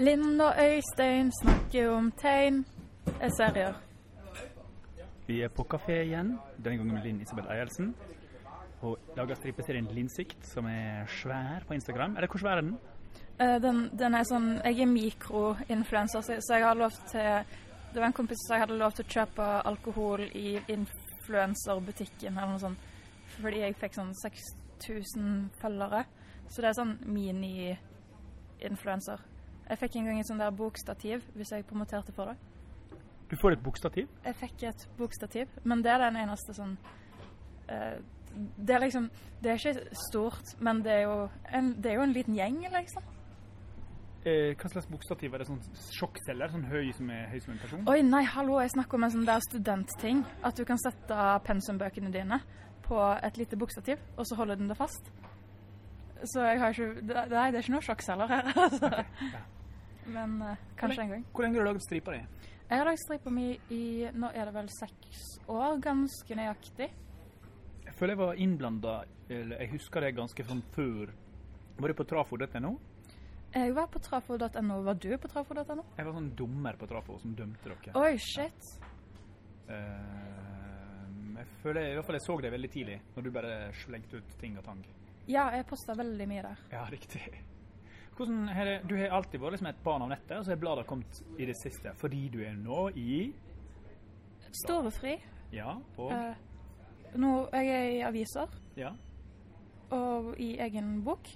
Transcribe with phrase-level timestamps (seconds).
[0.00, 2.66] Linn og Øystein snakker om tegn.
[3.20, 3.74] Er serier.
[5.26, 7.94] Vi er på kafé igjen, denne gangen med Linn Isabel Eielsen.
[8.80, 12.16] Hun lager stripeserien Linnsikt, som er svær på Instagram.
[12.16, 12.78] Er det hvor svær er den?
[13.40, 17.44] Eh, den, den er sånn Jeg er mikroinfluenser, så, så jeg har lov til
[17.92, 22.50] Det var en kompis som jeg hadde lov til å kjøpe alkohol i influenserbutikken eller
[22.54, 22.80] noe sånt.
[23.36, 25.28] Fordi jeg fikk sånn 6000
[25.60, 26.02] følgere.
[26.48, 29.18] Så det er sånn mini-influenser.
[29.70, 32.36] Jeg fikk en gang et sånt der bokstativ hvis jeg promoterte for det.
[33.30, 34.08] Du får et bokstativ.
[34.24, 36.72] Jeg fikk et bokstativ, men det er den eneste sånn
[37.70, 38.00] uh,
[38.58, 39.06] Det er liksom
[39.38, 41.16] Det er ikke stort, men det er jo
[41.54, 43.06] en, det er jo en liten gjeng, liksom.
[44.20, 45.46] Eh, hva slags bokstativ er det?
[45.48, 45.62] Sånn
[45.96, 46.50] sjokkceller?
[46.52, 47.86] Sånn høy som er høy som en person?
[47.88, 50.20] Oi, nei, hallo, jeg snakker om en sånn der studentting.
[50.44, 52.42] At du kan sette pensumbøkene dine
[52.84, 55.08] på et lite bokstativ, og så holder den det fast.
[56.34, 58.90] Så jeg har ikke Nei, det er ikke noe sjokkceller her, altså.
[58.90, 59.46] Ok, ja.
[60.06, 61.24] Men uh, kanskje en gang.
[61.32, 62.20] Hvor lenge har du laget stripa di?
[62.70, 63.84] Jeg har lagd stripa mi i
[64.14, 66.90] Nå er det vel seks år, ganske nøyaktig.
[67.86, 68.94] Jeg føler jeg var innblanda,
[69.28, 71.10] eller jeg husker det ganske sånn før.
[71.80, 72.76] Var du på trafo.no?
[73.50, 74.78] Jeg var på trafo.no.
[74.86, 75.84] Var du på trafo.no?
[75.96, 77.94] Jeg var sånn dommer på trafo som dømte dere.
[77.98, 78.70] Oi, shit.
[79.66, 84.20] Uh, jeg føler i hvert fall jeg så det veldig tidlig, når du bare slengte
[84.20, 84.82] ut ting og tang.
[85.30, 86.62] Ja, jeg posta veldig mye der.
[86.72, 87.24] Ja, riktig.
[88.16, 90.56] Hvordan har det, du har alltid vært liksom et barn av nettet, og så har
[90.60, 93.32] bladet kommet i det siste, fordi du er nå i
[94.64, 95.16] Storefri.
[95.52, 96.34] Ja, og Eh,
[97.16, 98.92] nå jeg er i aviser Ja.
[99.90, 101.28] og i egen bok.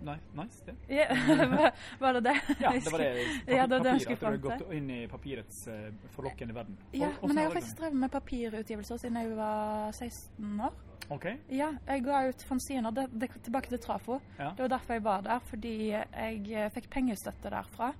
[0.00, 0.74] Nei, nice, det.
[0.88, 1.04] Ja,
[2.00, 2.34] var- det det?
[2.60, 3.08] Ja, det var det.
[3.46, 5.90] Ja, det var det jeg papir, skulle at du har gått inn i papirets uh,
[6.14, 6.78] forlokkende verden.
[6.96, 10.72] Ja, Og- men jeg har faktisk drevet med papirutgivelser siden jeg var 16 år.
[11.08, 11.26] OK.
[11.50, 12.94] Ja, jeg ga ut fanziner.
[12.94, 14.20] Det, det, tilbake til Trafo.
[14.38, 14.52] Ja.
[14.56, 17.92] Det var derfor jeg var der, fordi jeg eh, fikk pengestøtte derfra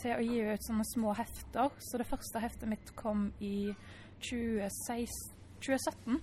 [0.00, 1.72] til å gi ut sånne små hefter.
[1.80, 3.72] Så det første heftet mitt kom i
[4.24, 5.34] 2016,
[5.64, 6.20] 2017.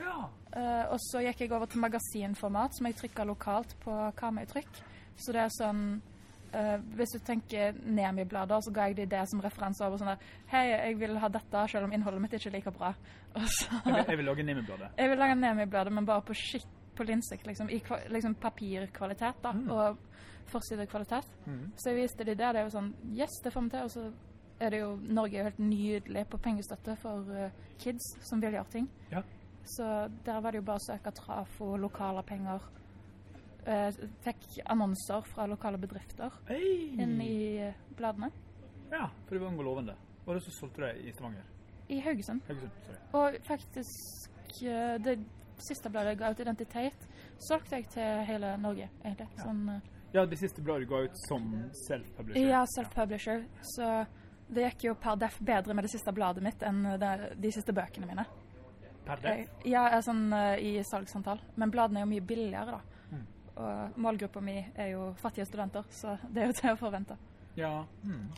[0.00, 0.16] Ja.
[0.54, 4.80] Uh, og så gikk jeg over til magasinformat, som jeg trykka lokalt på Karmøy-trykk.
[5.20, 5.84] Så det er sånn
[6.54, 10.24] eh, Hvis du tenker Nemi-blader, så ga jeg de det som referanse over sånn der
[10.52, 12.94] Hei, jeg vil ha dette, selv om innholdet mitt ikke er like bra.
[13.58, 14.90] Så Jeg vil, jeg vil lage Nemi-bladet.
[14.98, 17.70] Jeg vil lage Nemi-bladet, men bare på skikk, på linsikt, liksom.
[17.74, 17.80] I
[18.14, 19.50] liksom papirkvalitet, da.
[19.52, 19.70] Mm.
[19.74, 19.98] Og
[20.52, 21.26] forsidekvalitet.
[21.46, 21.72] Mm.
[21.76, 22.52] Så jeg viste de det.
[22.54, 23.88] Det er jo sånn Yes, det får vi til.
[23.88, 24.04] Og så
[24.60, 27.48] er det jo Norge er jo helt nydelig på pengestøtte for uh,
[27.82, 28.88] kids som vil gjøre ting.
[29.10, 29.24] Ja.
[29.64, 29.88] Så
[30.26, 32.64] der var det jo bare å søke trafo, lokale penger.
[33.66, 36.90] Eh, fikk annonser fra lokale bedrifter hey!
[37.00, 38.28] inn i eh, bladene.
[38.90, 39.60] Ja, for det var ung
[40.24, 41.46] og det så solgte du det i Stavanger.
[41.88, 42.42] I Haugesund.
[42.48, 42.98] Haugesund, sorry.
[43.16, 45.16] Og faktisk eh, det
[45.64, 47.08] siste bladet jeg ga ut, Identitet,
[47.48, 49.28] solgte jeg til hele Norge, egentlig.
[49.38, 49.48] Ja.
[49.48, 49.64] Sånn,
[50.14, 51.48] Ja, det siste bladet du ga ut som
[51.88, 52.48] self-publisher.
[52.48, 53.44] ja, self-publisher.
[53.74, 53.90] Så
[54.52, 57.72] det gikk jo per def bedre med det siste bladet mitt enn det, de siste
[57.72, 58.26] bøkene mine.
[59.04, 59.48] Per def.
[59.68, 60.28] Ja, sånn
[60.60, 61.40] i salgsantall.
[61.56, 62.93] Men bladene er jo mye billigere, da.
[63.56, 67.16] Og målgruppa mi er jo fattige studenter, så det er jo til å forvente.
[67.56, 67.84] Ja.
[68.02, 68.28] Mm.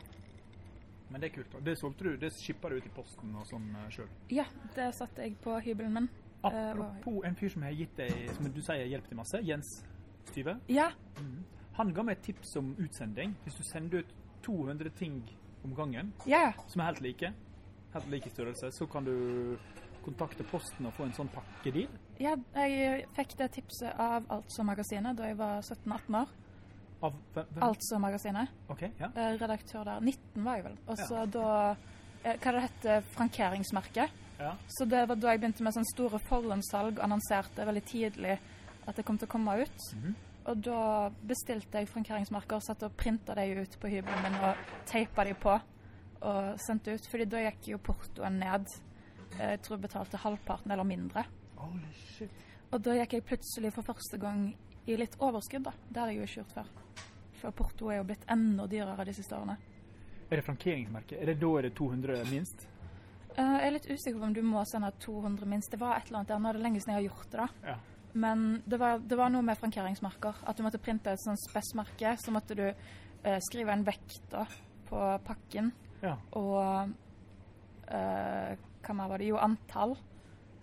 [1.09, 1.57] Men det er kult.
[1.65, 4.09] Det solgte du, det skippa du ut i posten og sånn uh, sjøl.
[4.35, 4.45] Ja,
[4.75, 6.09] det satte jeg på hybelen min.
[6.45, 9.77] Eh, Apropos en fyr som har gitt deg, som du sier, hjelp til masse, Jens
[10.31, 10.59] Styve.
[10.69, 11.45] Ja, Mm.
[11.77, 13.35] Han ga meg et tips om utsending.
[13.45, 14.13] Hvis du sender ut
[14.45, 15.19] 200 ting
[15.65, 16.53] om gangen, ja.
[16.69, 17.33] som er helt like,
[17.93, 19.59] helt like størrelse, så kan du
[20.07, 21.89] kontakte Posten og få en sånn pakkedeal.
[22.23, 26.29] ja jeg fikk det tipset av Altså-magasinet da jeg var 17-18 år.
[27.03, 27.47] Av hvem?
[27.61, 28.49] Altså-magasinet.
[28.73, 29.11] OK, ja.
[29.15, 30.01] Eh, Redaktør der.
[30.01, 30.79] 19 var jeg vel.
[30.89, 31.27] Og så Ja.
[31.27, 31.77] da
[32.25, 34.11] eh, Hva det heter Frankeringsmerket.
[34.41, 34.55] ja.
[34.69, 38.39] Så det var da jeg begynte med sånn store forhåndssalg, annonserte veldig tidlig
[38.87, 39.79] at det kom til å komme ut.
[39.95, 40.15] Mhm.
[40.47, 44.57] Og da bestilte jeg frankeringsmerker, satt og printa de ut på hybelen min og
[44.87, 45.61] teipa de på
[46.23, 47.07] og sendte ut.
[47.11, 48.67] Fordi da gikk jo portoen ned.
[49.39, 51.25] Eh, Jeg tror jeg betalte halvparten eller mindre.
[51.57, 52.31] Holy shit.
[52.73, 54.49] Og da gikk jeg plutselig for første gang
[54.87, 55.73] i litt overskudd, da.
[55.89, 56.69] Det hadde jeg jo ikke gjort før.
[57.41, 59.57] For porto er jo blitt enda dyrere de siste årene.
[60.31, 61.19] Er det frankeringsmerke?
[61.21, 62.67] Er det da er det 200 minst?
[63.37, 65.71] Uh, Jeg er litt usikker på om du må sende 200 minst.
[65.71, 66.39] Det var et eller annet der.
[66.43, 67.49] Nå er det lenge siden jeg har gjort det, da.
[67.71, 67.77] Ja.
[68.17, 70.41] Men det var, det var noe med frankeringsmerker.
[70.49, 72.17] At du måtte printe et sånt spessmerke.
[72.19, 74.47] Så måtte du uh, skrive en vekt da,
[74.89, 75.71] på pakken.
[76.03, 76.17] Ja.
[76.39, 76.91] Og
[77.89, 78.57] eh,
[78.87, 79.27] hva mer var det?
[79.31, 79.97] Jo, antall.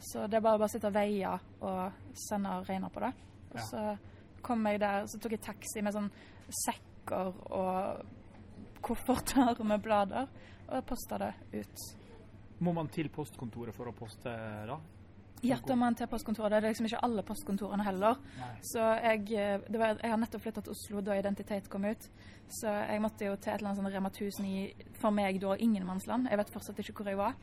[0.03, 1.29] Så det er bare å sitte og veie
[1.63, 1.91] og
[2.27, 3.13] sende og regne på det.
[3.53, 3.65] Og Ja.
[3.69, 3.97] så
[4.43, 6.09] kom jeg der, så tok jeg taxi med sånn
[6.65, 8.05] sekker og
[8.83, 10.27] kofferter med blader,
[10.67, 11.85] og posta det ut.
[12.63, 14.31] Må man til postkontoret for å poste
[14.67, 14.77] da?
[15.43, 16.51] Ja, da må man til postkontoret.
[16.61, 18.15] Det er liksom ikke alle postkontorene heller.
[18.39, 18.51] Nei.
[18.63, 19.25] Så jeg,
[19.67, 22.05] det var, jeg har nettopp flytta til Oslo da Identitet kom ut.
[22.47, 25.57] Så jeg måtte jo til et eller annet sånn Rema 1000 i for meg da
[25.59, 26.29] ingenmannsland.
[26.31, 27.35] Jeg vet fortsatt ikke hvor jeg var.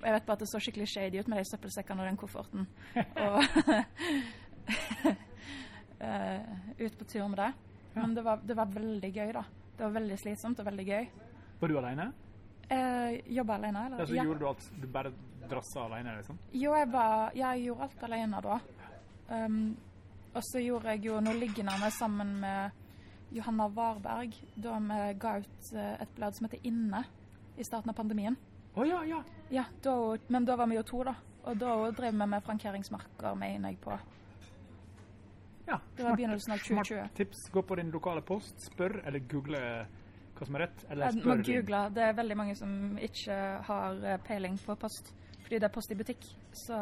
[0.00, 2.66] Jeg vet bare at det så skikkelig shady ut med de søppelsekkene og den kofferten.
[3.20, 3.42] Og
[6.08, 6.40] eh,
[6.80, 7.50] ut på tur med det.
[7.94, 8.00] Ja.
[8.00, 9.44] Men det var, det var veldig gøy, da.
[9.76, 11.08] Det var veldig slitsomt og veldig gøy.
[11.60, 12.10] Var du alene?
[12.70, 14.00] Eh, Jobba alene, eller?
[14.00, 15.12] Altså, Gjorde du alt Du bare
[15.50, 16.38] drassa alene, liksom?
[16.52, 18.58] Jo, jeg, var, jeg gjorde alt alene da.
[19.30, 19.62] Um,
[20.34, 22.70] og så gjorde jeg jo noe liggende med sammen med
[23.34, 27.02] Johanna Varberg da vi ga ut eh, et blad som heter Inne
[27.58, 28.36] i starten av pandemien.
[28.76, 29.22] Å ja, ja.
[29.50, 29.94] Ja, da,
[30.28, 31.14] Men da var vi jo to, da.
[31.50, 33.96] Og da drev vi med frankeringsmerker, mener jeg på.
[35.66, 35.78] ja.
[35.96, 36.94] Det var begynnelsen av 2020.
[36.98, 37.48] Smart tips.
[37.52, 39.60] Gå på din lokale post, spør eller google
[40.40, 41.80] hva som er rett, eller spør din- google.
[41.94, 43.36] Det er veldig mange som ikke
[43.66, 45.12] har eh, peiling på post,
[45.42, 46.24] fordi det er post i butikk.
[46.52, 46.78] Så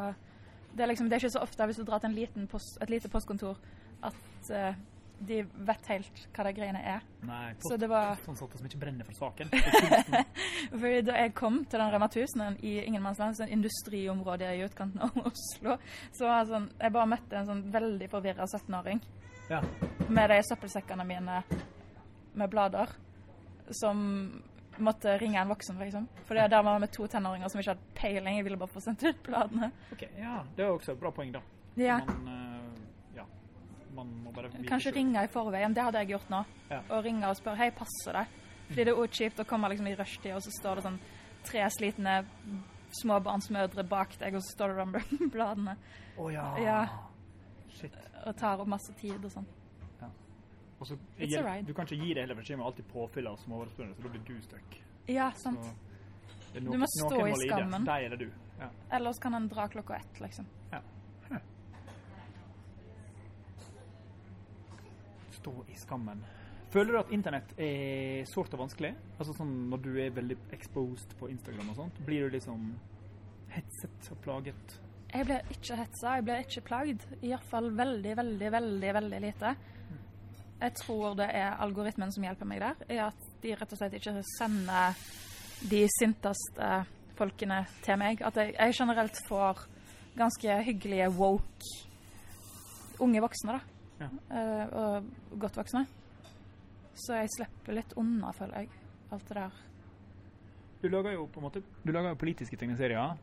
[0.74, 2.78] det er, liksom, det er ikke så ofte hvis du drar til en liten post,
[2.82, 3.56] et lite postkontor
[4.02, 4.74] at eh,
[5.18, 7.04] de vet helt hva de greiene er.
[7.26, 9.50] Nei, Så det var postansatte som ikke brenner for saken.
[10.80, 15.18] Fordi Da jeg kom til den Rema 1000 i ingenmannsland, sånn industriområde i utkanten av
[15.26, 15.78] Oslo,
[16.16, 19.02] så sånn, jeg bare møtte en sånn veldig forvirra 17-åring
[19.50, 19.62] ja.
[20.08, 21.42] med de søppelsekkene mine
[22.38, 22.92] med blader,
[23.74, 23.98] som
[24.78, 26.06] måtte ringe en voksen, liksom.
[26.28, 28.36] For der var vi med to tenåringer som ikke hadde peiling.
[28.38, 29.72] Jeg ville bare få sendt ut bladene.
[29.92, 31.42] Ok, ja, det er også et bra poeng, da.
[31.78, 31.98] Ja.
[32.06, 32.57] Man, uh.
[33.98, 34.96] Man må bare vite Kanskje selv.
[35.00, 35.74] ringe i forveien.
[35.74, 36.42] Det hadde jeg gjort nå.
[36.70, 36.80] Ja.
[36.94, 38.26] Og ringe og spørre hei, passer det?
[38.68, 40.98] Fordi det er også kjipt å komme liksom i rushtid, og så står det sånn
[41.48, 42.16] tre slitne
[43.02, 44.96] småbarnsmødre bak deg, og så står det om
[45.34, 45.76] bladene.
[46.18, 46.46] Å ja.
[46.62, 46.80] Ja.
[47.78, 47.94] Shit.
[48.26, 49.46] Og tar opp masse tid og sånn.
[50.78, 54.02] Og så Du kan ikke gi det hele tiden, men alltid påfyll av småbarnsmødre, så
[54.04, 54.76] da blir du stuck.
[55.10, 55.64] Ja, sant.
[55.64, 57.86] Så, er Du må stå i skammen.
[57.88, 58.28] Deg eller du.
[58.60, 58.68] Ja.
[58.98, 60.46] Ellers kan han dra klokka ett, liksom.
[65.48, 66.24] Stå i skammen.
[66.68, 68.90] Føler du at internett er sårt og vanskelig?
[69.16, 72.66] Altså sånn Når du er veldig exposed på Instagram og sånt, blir du liksom
[73.54, 74.74] hetset og plaget?
[75.08, 77.06] Jeg blir ikke hetsa, jeg blir ikke plagd.
[77.24, 79.54] Iallfall veldig, veldig, veldig veldig lite.
[80.58, 83.96] Jeg tror det er algoritmen som hjelper meg der, er at de rett og slett
[83.96, 85.00] ikke sender
[85.70, 86.70] de sinteste
[87.16, 88.20] folkene til meg.
[88.20, 89.64] At jeg, jeg generelt får
[90.18, 91.74] ganske hyggelige woke
[93.00, 93.77] unge voksne, da.
[93.98, 94.08] Ja.
[94.30, 95.84] Eh, og godt voksne.
[96.98, 98.70] Så jeg slipper litt unna, føler jeg,
[99.14, 99.60] alt det der.
[100.82, 103.16] Du lager jo på en måte Du lager jo politiske tegneserier,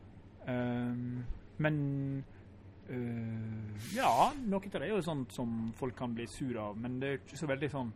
[0.46, 1.22] um,
[1.64, 1.76] men
[2.90, 6.98] uh, Ja, noe av det er jo sånt som folk kan bli sur av, men
[7.00, 7.94] det er ikke så veldig sånn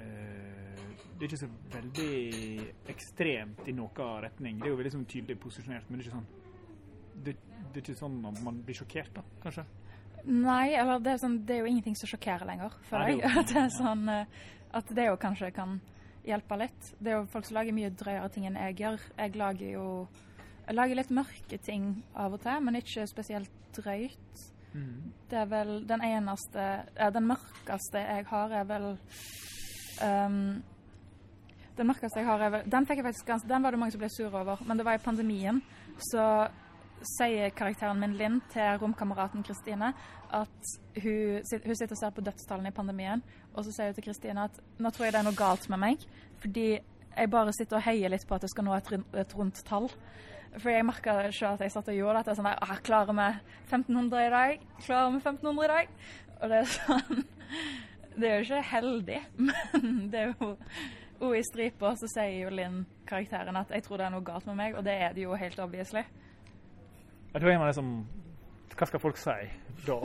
[0.00, 0.82] uh,
[1.14, 2.10] Det er ikke så veldig
[2.90, 4.58] ekstremt i noen retning.
[4.58, 6.34] Det er jo veldig sånn tydelig posisjonert, men det er ikke sånn
[7.18, 7.34] det,
[7.72, 9.64] det er ikke sånn at man blir sjokkert, da, kanskje?
[10.24, 13.44] Nei, eller det er, sånn, det er jo ingenting som sjokkerer lenger, føler jeg.
[13.50, 14.40] det er sånn eh,
[14.76, 15.78] At det jo kanskje kan
[16.28, 16.90] hjelpe litt.
[16.98, 19.04] Det er jo folk som lager mye drøyere ting enn jeg gjør.
[19.16, 19.86] Jeg lager jo
[20.66, 24.42] Jeg lager litt mørke ting av og til, men ikke spesielt drøyt.
[24.74, 25.12] Mm.
[25.30, 28.90] Det er vel den eneste ja, Den mørkeste jeg har, er vel
[30.04, 30.58] um,
[31.78, 33.96] Den mørkeste jeg har, er vel Den fikk jeg faktisk ganske Den var det mange
[33.96, 35.62] som ble sure over, men det var i pandemien.
[36.10, 36.20] Så
[37.06, 39.92] sier karakteren min Linn til romkameraten Kristine
[40.34, 40.70] at
[41.02, 43.22] hun, hun sitter og ser på dødstallene i pandemien,
[43.54, 45.82] og så sier hun til Kristine at nå tror jeg det er noe galt med
[45.84, 46.08] meg,
[46.42, 46.68] fordi
[47.18, 49.88] jeg bare sitter og heier litt på at jeg skal nå et, et rundt tall.
[50.56, 52.36] For jeg merka selv at jeg satt og gjorde dette.
[52.38, 53.26] sånn der, ah, Klarer vi
[53.68, 54.62] 1500 i dag?
[54.84, 55.90] Klarer vi 1500 i dag?
[56.38, 57.26] Og det er sånn
[58.18, 60.54] Det er jo ikke heldig, men det er jo
[61.22, 64.46] Og i striper så sier jo Linn, karakteren, at jeg tror det er noe galt
[64.46, 66.04] med meg, og det er det jo helt obviously.
[67.38, 67.92] Da er man liksom
[68.74, 69.34] Hva skal folk si
[69.86, 69.98] da?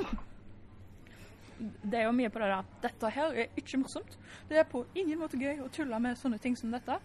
[1.63, 2.69] Det er jo mye på det der.
[2.83, 4.17] Dette her er ikke morsomt.
[4.49, 6.97] Det er på ingen måte gøy å tulle med sånne ting som dette.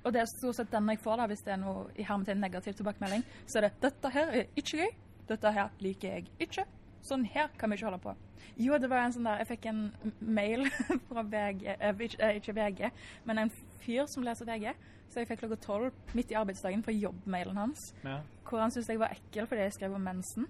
[0.00, 2.40] Og det er stort sett den jeg får, da, hvis det er noe i hermetegn
[2.40, 3.22] negativ tilbakemelding.
[3.46, 4.90] Så er det 'Dette her er ikke gøy.
[5.28, 6.64] Dette her liker jeg ikke.
[7.02, 8.14] Sånn her kan vi ikke holde på'.
[8.60, 10.66] Jo, det var en sånn der Jeg fikk en mail
[11.08, 12.90] fra VG eh, ikke, eh, ikke VG,
[13.24, 14.74] men en fyr som leser VG.
[15.10, 18.20] Så jeg fikk klokka tolv midt i arbeidsdagen fra jobbmailen hans, Ja.
[18.44, 20.46] hvor han syntes jeg var ekkel fordi jeg skrev om mensen.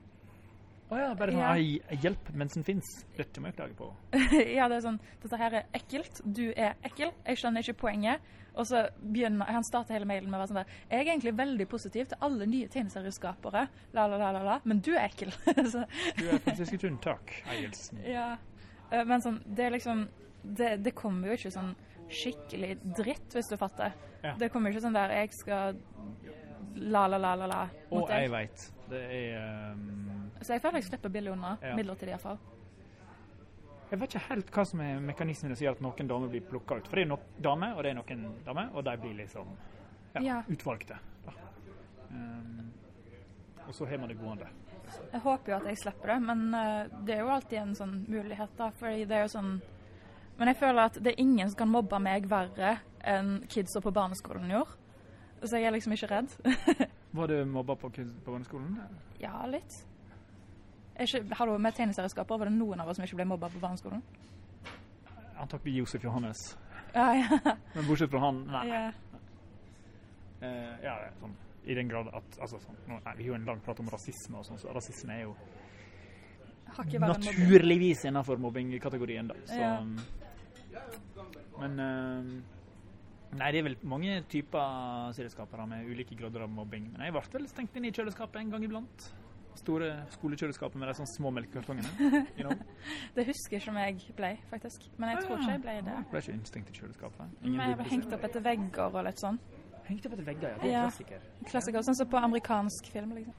[0.90, 1.52] Å ja, bare sånn Ja.
[1.54, 2.88] «Ei, Hjelp mens den fins.
[3.16, 3.90] Dette må jeg klage på.
[4.58, 6.20] ja, det er sånn Dette her er ekkelt.
[6.24, 7.12] Du er ekkel.
[7.26, 8.24] Jeg skjønner ikke poenget.
[8.58, 11.34] Og så begynner Han starter hele mailen med å være sånn der Jeg er egentlig
[11.38, 13.62] veldig positiv til alle nye tegneserieskapere,
[13.94, 15.30] la, la, la, la, la, men du er ekkel.
[15.72, 15.84] så,
[16.18, 18.02] Du er faktisk et unntak, Eielsen.
[18.16, 18.32] ja.
[18.90, 20.08] Eh, Men sånn Det er liksom
[20.42, 21.74] det, det kommer jo ikke sånn
[22.10, 23.92] skikkelig dritt, hvis du fatter.
[24.24, 24.32] Ja.
[24.40, 25.76] Det kommer ikke sånn der Jeg skal
[26.74, 27.60] la, la, la, la, la.
[27.90, 28.24] Og mot deg.
[28.24, 28.64] jeg veit.
[28.90, 31.56] Det er um, Så jeg føler jeg slipper billig unna.
[31.62, 31.74] Ja.
[31.76, 32.38] Midlertidig iallfall.
[33.90, 36.76] Jeg vet ikke helt hva som er mekanismen som gjør at noen damer blir plukka
[36.78, 36.86] ut.
[36.88, 39.48] For det er nok damer, og det er noen damer, og de blir liksom
[40.14, 40.36] ja, Ja.
[40.48, 40.98] utvalgte.
[42.10, 42.70] Um,
[43.66, 44.46] og så har man det gående.
[45.12, 47.92] Jeg håper jo at jeg slipper det, men eh, det er jo alltid en sånn
[48.10, 48.70] mulighet, da.
[48.78, 49.52] Fordi det er jo sånn
[50.40, 53.90] Men jeg føler at det er ingen som kan mobbe meg verre enn kidsa på
[53.92, 54.72] barneskolen gjorde.
[55.44, 56.32] Så jeg er liksom ikke redd.
[57.18, 58.78] Var du mobba på, på barneskolen?
[59.20, 59.76] ja, litt.
[60.96, 63.62] Er har du med tegneserieskaper, var det noen av oss som ikke ble mobba på
[63.62, 64.02] barneskolen?
[65.40, 66.42] Antakelig Josef Johannes.
[66.94, 67.38] Ja, ja.
[67.74, 68.66] Men bortsett fra han, nei.
[68.68, 68.82] ja.
[70.40, 71.32] Uh, ja, sånn,
[71.68, 73.90] I den grad at altså, sånn, nå, nei, Vi har jo en lang prat om
[73.92, 75.34] rasisme, og sånn, så rasisme er jo
[77.02, 79.28] naturligvis innenfor mobbingkategorien.
[79.28, 79.36] da.
[79.46, 79.74] Så, Ja.
[81.60, 82.58] Men uh,
[83.30, 86.88] Nei, det er vel mange typer serieskapere med ulike grader av mobbing.
[86.90, 89.04] Men jeg ble vel stengt inn i kjøleskapet en gang iblant.
[89.60, 91.90] Store skolekjøleskapet med de sånne små melkekartongene.
[92.38, 92.54] You know?
[93.16, 94.86] Det husker ikke om jeg ble, faktisk.
[94.96, 95.96] Men jeg tror ikke jeg ble det.
[95.98, 97.34] Jeg ble ikke innstengt i kjøleskapet.
[97.44, 99.38] Men jeg ble hengt opp etter vegger og litt sånn.
[99.90, 100.58] Hengt opp etter vegger, ja.
[100.62, 100.82] Det er Ja.
[100.88, 101.24] klassiker.
[101.50, 103.34] Klassiker, sånn som på amerikansk film, liksom.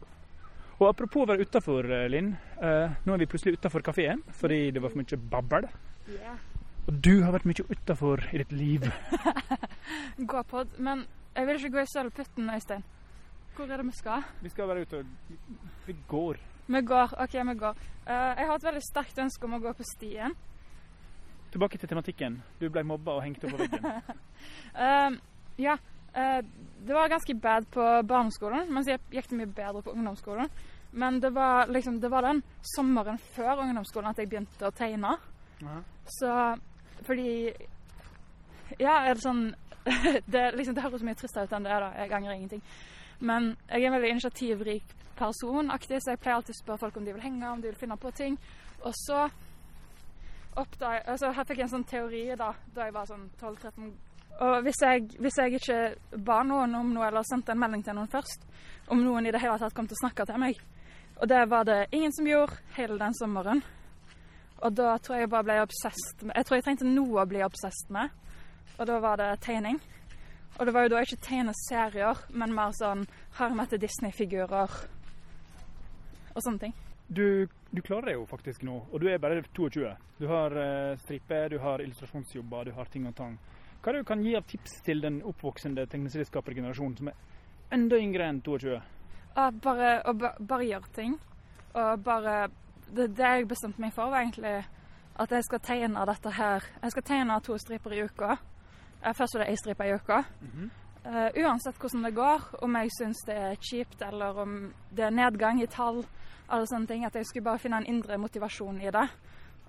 [0.81, 2.31] Og apropos å være utafor, Linn.
[2.61, 5.67] eh, nå er vi plutselig utafor kafeen fordi det var for mye babbel.
[6.87, 8.87] Og du har vært mye utafor i ditt liv.
[10.31, 12.83] Gå på, men jeg vil ikke gå i sølvputten, Øystein.
[13.55, 14.24] Hvor er det vi skal?
[14.41, 15.05] Vi skal være ute og
[15.86, 16.39] Vi går.
[16.67, 17.15] Vi går.
[17.24, 17.77] OK, vi går.
[18.08, 20.36] Eh, jeg har et veldig sterkt ønske om å gå på stien.
[21.51, 22.38] Tilbake til tematikken.
[22.62, 23.89] Du ble mobba og hengt opp på veggen.
[24.72, 25.12] Eh,
[25.62, 25.75] ja.
[26.15, 26.39] Uh,
[26.88, 30.50] det var ganske bad på barneskolen, mens jeg gikk det mye bedre på ungdomsskolen.
[30.91, 32.41] Men det var liksom, det var den
[32.75, 35.13] sommeren før ungdomsskolen at jeg begynte å tegne.
[36.20, 36.31] Så
[37.08, 37.53] fordi
[38.79, 39.43] Ja, er det sånn
[40.34, 41.91] det, liksom, det høres mye tristere ut enn det er, da.
[42.01, 42.63] Jeg angrer ingenting.
[43.21, 46.97] Men jeg er en veldig initiativrik person, aktiv, så jeg pleier alltid å spørre folk
[46.97, 48.37] om de vil henge, om de vil finne på ting.
[48.81, 49.27] Og så
[50.57, 53.91] oppdag, altså, her fikk jeg en sånn teori da, da jeg var sånn 12-13
[54.41, 55.77] Og hvis jeg, hvis jeg ikke
[56.25, 58.43] ba noen om noe, eller sendte en melding til noen først,
[58.91, 60.59] om noen i det hele tatt kom til å snakke til meg
[61.21, 63.61] Og det var det ingen som gjorde hele den sommeren.
[64.61, 67.45] Og da tror jeg bare ble obsessed med Jeg tror jeg trengte noe å bli
[67.45, 68.11] obsessed med,
[68.77, 69.77] og da var det tegning.
[70.60, 73.05] Og det var jo da ikke tegneserier, men mer sånn
[73.39, 74.75] harmete Disney-figurer
[76.31, 76.75] og sånne ting.
[77.12, 79.89] Du, du klarer det jo faktisk nå, og du er bare 22.
[80.20, 83.36] Du har uh, stripe, du har illustrasjonsjobber, du har ting og tang.
[83.81, 87.98] Hva er det du kan gi av tips til den oppvoksende tegneserieskapergenerasjonen som er enda
[88.00, 88.77] yngre enn 22?
[89.31, 91.17] Og bare, å bare gjøre ting.
[91.72, 92.36] Og bare
[92.91, 94.60] det, det jeg bestemte meg for, var egentlig
[95.22, 98.38] at jeg skal tegne dette her Jeg skal tegne to striper i uka.
[99.03, 100.24] Eh, Først var det ei stripe i uka.
[101.03, 105.12] Eh, uansett hvordan det går, om jeg syns det er kjipt eller om det er
[105.15, 106.03] nedgang i tall,
[106.50, 109.08] alle sånne ting, at jeg skulle bare finne en indre motivasjon i det.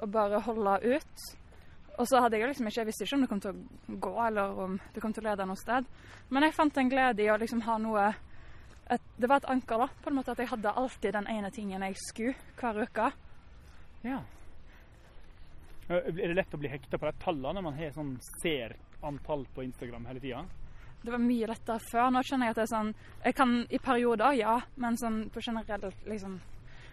[0.03, 1.23] Og bare holde ut.
[1.99, 4.13] Og så hadde jeg liksom ikke, jeg visste ikke om det kom til å gå,
[4.27, 5.85] eller om det kom til å lede noe sted.
[6.31, 8.07] Men jeg fant en glede i å liksom ha noe
[8.91, 9.87] et, Det var et anker, da.
[10.03, 13.13] På en måte at jeg hadde alltid den ene tingen jeg skulle hver uke.
[14.03, 14.19] Ja.
[15.89, 18.75] Eh, Er det lett å bli hekta på de tallene når man har sånn, ser
[19.03, 20.45] antall på Instagram hele tida?
[21.03, 22.11] Det var mye lettere før.
[22.15, 22.93] Nå skjønner jeg at det er sånn
[23.25, 26.39] Jeg kan i perioder, ja, men sånn på generelt liksom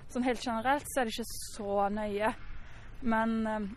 [0.10, 2.32] Sånn helt generelt så er det ikke så nøye.
[3.06, 3.68] Men eh,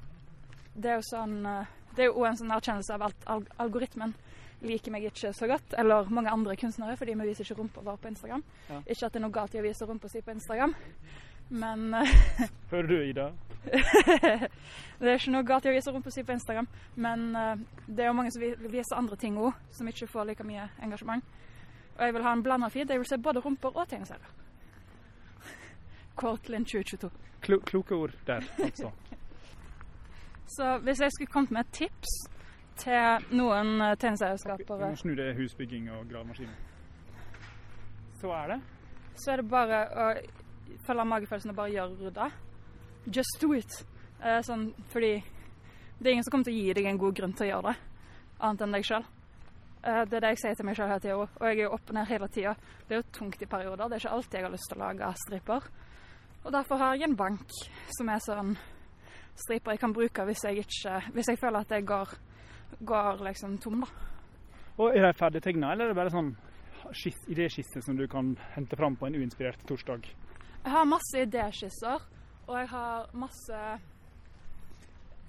[0.73, 4.15] det er jo sånn eh, Det er jo en sånn erkjennelse av at alg algoritmen
[4.63, 5.75] liker meg ikke så godt.
[5.79, 8.45] Eller mange andre kunstnere, fordi vi viser ikke rumpa vår på Instagram.
[8.71, 8.79] Ja.
[8.87, 10.75] Ikke at det er noe galt i å vise rumpa si på Instagram,
[11.51, 12.15] men eh,
[12.73, 13.33] Hører du, Ida?
[15.01, 16.67] det er ikke noe galt i å vise rumpa si på Instagram,
[16.97, 20.31] men eh, det er jo mange som vil vise andre ting òg, som ikke får
[20.33, 21.25] like mye engasjement.
[21.99, 22.91] Og jeg vil ha en blanda feed.
[22.91, 24.31] Jeg vil se både rumper og tegneserier.
[26.17, 27.11] Cortland 2022.
[27.43, 28.91] Klo kloke ord der, altså.
[30.57, 32.11] Så hvis jeg skulle kommet med et tips
[32.77, 36.55] til noen tegneserieskapere Du må snu det husbygging og gravemaskiner.
[38.21, 38.61] Så er det.
[39.15, 40.09] så er det bare å
[40.87, 42.29] følge magefølelsen og bare gjøre det.
[43.07, 43.85] Just do it.
[44.23, 45.17] Eh, sånn, fordi
[45.99, 47.73] det er ingen som kommer til å gi deg en god grunn til å gjøre
[47.73, 47.77] det,
[48.43, 49.05] annet enn deg sjøl.
[49.83, 51.89] Det er det jeg sier til meg sjøl hele tida og jeg er jo opp
[51.91, 52.53] og ned hele tida.
[52.87, 54.83] Det er jo tungt i perioder, det er ikke alltid jeg har lyst til å
[54.85, 55.67] lage striper.
[56.45, 57.57] Og derfor har jeg en bank
[57.97, 58.55] som er sånn
[59.43, 62.15] striper jeg kan bruke hvis jeg ikke Hvis jeg føler at jeg går,
[62.85, 64.09] går liksom tom, da.
[64.79, 66.33] Og Er de ferdigtegna, eller er det bare sånn
[67.31, 70.07] idéskisse som du kan hente fram på en uinspirert torsdag?
[70.63, 72.03] Jeg har masse idéskisser,
[72.49, 73.59] og jeg har masse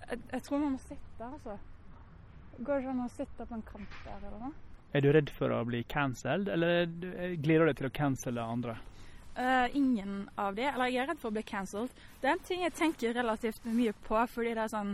[0.03, 1.57] jeg, jeg tror man må sitte, altså.
[2.59, 4.53] Går det ikke an å sitte på en kant der, eller noe?
[4.93, 8.43] Er du redd for å bli cancelled, eller er gleder du deg til å cancelle
[8.45, 8.75] andre?
[9.33, 10.67] Uh, ingen av de.
[10.69, 11.89] Eller jeg er redd for å bli cancelled.
[12.21, 14.93] Det er en ting jeg tenker relativt mye på, fordi det er sånn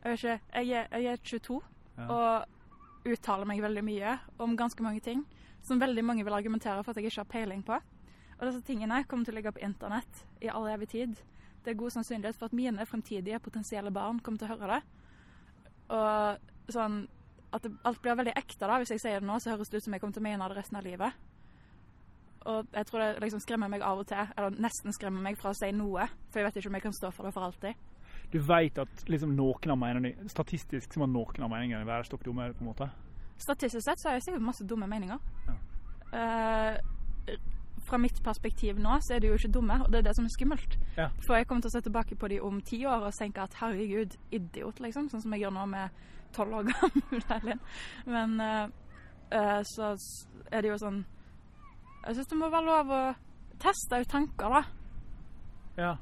[0.00, 1.60] Jeg vet ikke, jeg er, jeg er 22
[2.00, 2.04] Ja.
[2.08, 5.24] og uttaler meg veldig mye om ganske mange ting
[5.64, 7.76] som veldig mange vil argumentere for at jeg ikke har peiling på.
[8.38, 11.20] Og disse tingene kommer til å ligge på internett i all evig tid.
[11.64, 14.82] Det er god sannsynlighet for at mine fremtidige potensielle barn kommer til å høre det.
[15.96, 17.02] Og sånn
[17.50, 18.78] at det, alt blir veldig ekte da.
[18.80, 20.48] Hvis jeg sier det nå, så høres det ut som jeg kommer til å mene
[20.48, 21.26] det resten av livet.
[22.48, 25.52] Og jeg tror det liksom skremmer meg av og til, eller nesten skremmer meg fra
[25.52, 26.06] å si noe.
[26.30, 27.88] For jeg vet ikke om jeg kan stå for det for alltid.
[28.30, 32.24] Du vet at liksom noen av meningene Statistisk så må noen av meningene være stokk
[32.24, 32.88] dumme, på en måte.
[33.40, 35.20] Statistisk sett så har jeg sikkert masse dumme meninger.
[35.48, 35.56] Ja.
[36.20, 36.78] Eh,
[37.84, 40.26] fra mitt perspektiv nå, så er de jo ikke dumme, og det er det som
[40.26, 40.76] er skummelt.
[40.96, 41.08] Ja.
[41.26, 43.56] For jeg kommer til å se tilbake på de om ti år og tenke at
[43.60, 45.08] herregud, idiot, liksom.
[45.10, 46.02] Sånn som jeg gjør nå med
[46.36, 47.64] tolv år gammel Elin.
[48.06, 49.94] Men uh, så
[50.50, 51.02] er det jo sånn
[52.06, 53.00] Jeg syns det må være lov å
[53.60, 54.62] teste ut tanker, da.
[55.80, 55.96] Ja.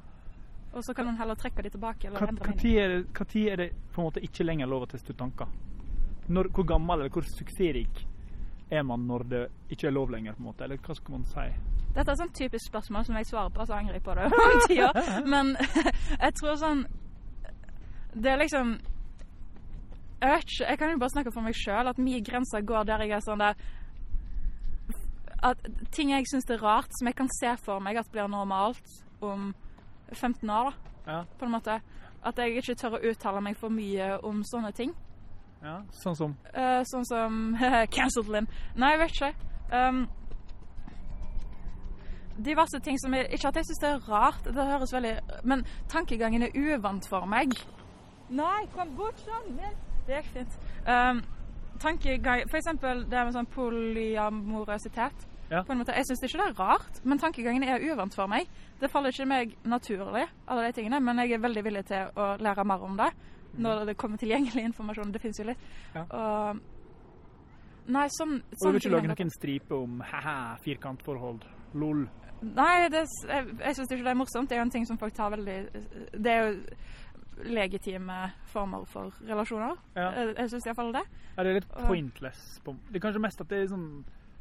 [0.72, 2.60] Og så kan man heller trekke de tilbake eller Hva endre mening.
[3.32, 5.50] tid er det på en måte ikke lenger lov å teste ut tanker?
[6.28, 8.04] Når, hvor gammel eller hvor suksessrik
[8.70, 10.32] er man når det ikke er lov lenger?
[10.36, 10.64] på en måte?
[10.64, 11.46] Eller hva skal man si?
[11.94, 14.60] Dette er sånn typisk spørsmål som jeg svarer på, så angrer jeg på det om
[14.68, 14.92] tida.
[15.26, 15.54] Men
[16.24, 16.84] jeg tror sånn
[18.14, 18.74] Det er liksom
[20.20, 22.84] Jeg vet ikke, jeg kan jo bare snakke for meg sjøl, at mye grenser går
[22.90, 23.54] der jeg er sånn der
[25.42, 25.58] At
[25.94, 29.52] ting jeg syns er rart, som jeg kan se for meg at blir normalt om
[30.12, 30.72] 15 år,
[31.04, 31.24] da, Ja.
[31.38, 31.80] på en måte.
[32.24, 34.92] At jeg ikke tør å uttale meg for mye om sånne ting.
[35.62, 35.80] Ja.
[36.02, 37.38] Sånn som Uh, sånn som
[37.94, 38.48] Cancelled Lynn.
[38.78, 39.32] Nei, jeg vet ikke.
[39.72, 40.04] Um,
[42.38, 45.64] diverse ting som jeg, Ikke at jeg syns det er rart, det høres veldig Men
[45.92, 47.56] tankegangen er uvant for meg.
[48.28, 49.56] Nei, kom bort sånn!
[49.56, 49.74] min.
[50.06, 50.60] Det gikk fint.
[50.86, 51.22] Um,
[51.80, 55.26] tankegang For eksempel det med sånn polyamorøsitet.
[55.48, 55.62] Ja.
[55.64, 58.50] På en måte, Jeg syns ikke det er rart, men tankegangen er uvant for meg.
[58.80, 62.34] Det faller ikke meg naturlig, alle de tingene, men jeg er veldig villig til å
[62.36, 63.08] lære mer om det
[63.56, 65.12] når det kommer tilgjengelig informasjon.
[65.12, 65.58] Det finnes jo litt.
[65.94, 66.04] Ja.
[66.10, 66.60] Og
[67.88, 71.46] Nei, sånn Og du vil ikke lage noen stripe om hæ-hæ, firkantforhold?
[71.80, 72.02] Lol.
[72.42, 74.48] Nei, det, jeg, jeg syns ikke det er morsomt.
[74.50, 75.54] Det er jo en ting som folk tar veldig
[76.12, 76.58] Det er jo
[77.48, 78.18] legitime
[78.52, 79.76] former for relasjoner.
[79.96, 80.10] Ja.
[80.18, 81.04] Jeg, jeg syns iallfall det.
[81.36, 82.44] Ja, det er litt pointless.
[82.66, 83.88] Det er kanskje mest at det er sånn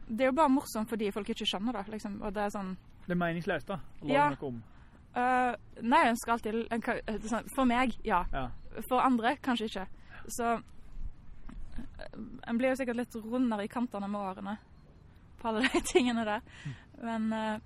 [0.08, 2.20] Det er jo bare morsomt fordi folk ikke skjønner det, liksom.
[2.24, 2.74] Og det er sånn
[3.06, 3.80] Det er meningsløst, da.
[4.02, 4.30] Å lage Ja.
[4.36, 4.64] noe om.
[5.18, 8.26] Uh, Nei, en skal alltid eh, sånn, For meg, ja.
[8.34, 8.50] Ja.
[8.86, 9.86] For andre, kanskje ikke.
[10.38, 14.58] Så øh, en blir jo sikkert litt rundere i kantene med årene
[15.38, 16.46] på alle de tingene der.
[17.04, 17.60] Men øh,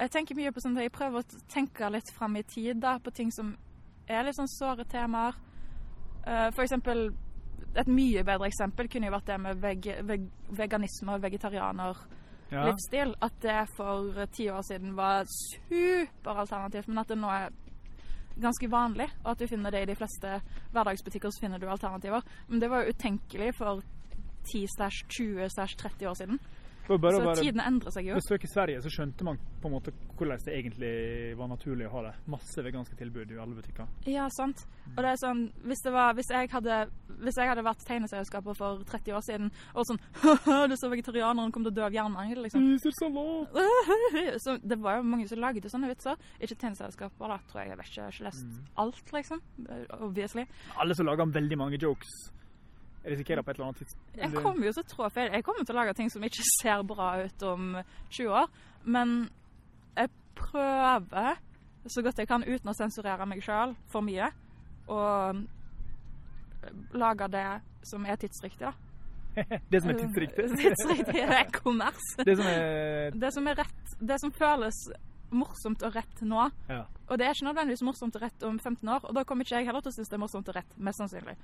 [0.00, 2.96] jeg tenker mye på sånn at jeg prøver å tenke litt fram i tid da,
[2.98, 3.52] på ting som
[4.08, 5.36] er litt sånn såre temaer.
[6.26, 7.10] Eh, for eksempel
[7.78, 10.26] et mye bedre eksempel kunne jo vært det med veg, veg,
[10.58, 13.14] veganisme og vegetarianer-livsstil.
[13.14, 13.28] ja.
[13.28, 17.54] At det for eh, ti år siden var superalternativt, men at det nå er
[18.40, 20.40] ganske vanlig, og at du finner det i de fleste
[20.72, 22.24] hverdagsbutikker, så finner du alternativer.
[22.48, 23.82] Men det var jo utenkelig for
[24.48, 26.40] 10-20-30 år siden.
[26.86, 28.16] Så tidene endrer seg jo.
[28.16, 30.92] i Sverige, så skjønte man på en måte hvordan det egentlig
[31.38, 32.12] var naturlig å ha det.
[32.30, 33.86] Masse veganske tilbud i alle butikker.
[34.10, 34.64] Ja, sant.
[34.96, 36.78] Og det er sånn, hvis, var, hvis, jeg, hadde,
[37.22, 40.00] hvis jeg hadde vært tegneserieskaper for 30 år siden, og sånn
[40.72, 42.66] Du så vegetarianeren kom til å dø av hjerneangel, liksom.
[42.78, 43.56] Spiser salat!
[44.44, 46.18] Så det var jo mange som lagde sånne vitser.
[46.40, 47.72] Ikke tegneserieskaper, da, tror jeg.
[47.72, 48.62] Jeg vet ikke, jeg har ikke lest Mm.
[48.82, 49.40] alt, liksom.
[50.02, 50.46] Obviously.
[50.82, 52.10] Alle som lager veldig mange jokes,
[53.04, 55.32] risikerer på et eller annet tidspunkt Jeg kommer jo til å trå feil.
[55.32, 57.72] Jeg kommer til å lage ting som ikke ser bra ut om
[58.10, 58.52] 20 år.
[58.84, 59.16] Men
[59.96, 61.40] jeg prøver
[61.90, 64.30] så godt jeg kan uten å sensurere meg sjøl for mye.
[64.92, 65.42] Og
[66.94, 67.46] lage det
[67.86, 68.72] som er tidsriktig, da.
[69.72, 70.44] Det som er tidsriktig.
[70.62, 72.02] tidsriktig er kommers.
[72.20, 73.94] Det som er Det som er rett.
[73.98, 74.76] Det som føles
[75.36, 76.48] morsomt og rett nå.
[76.68, 76.82] Ja.
[77.08, 79.06] Og det er ikke nødvendigvis morsomt og rett om 15 år.
[79.08, 81.02] Og da kommer ikke jeg heller til å synes det er morsomt og rett, mest
[81.02, 81.36] sannsynlig.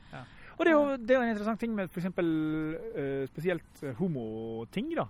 [0.57, 2.09] Og det er jo det er en interessant ting med f.eks.
[2.19, 4.95] Uh, spesielt eh, homoting.
[4.99, 5.09] da.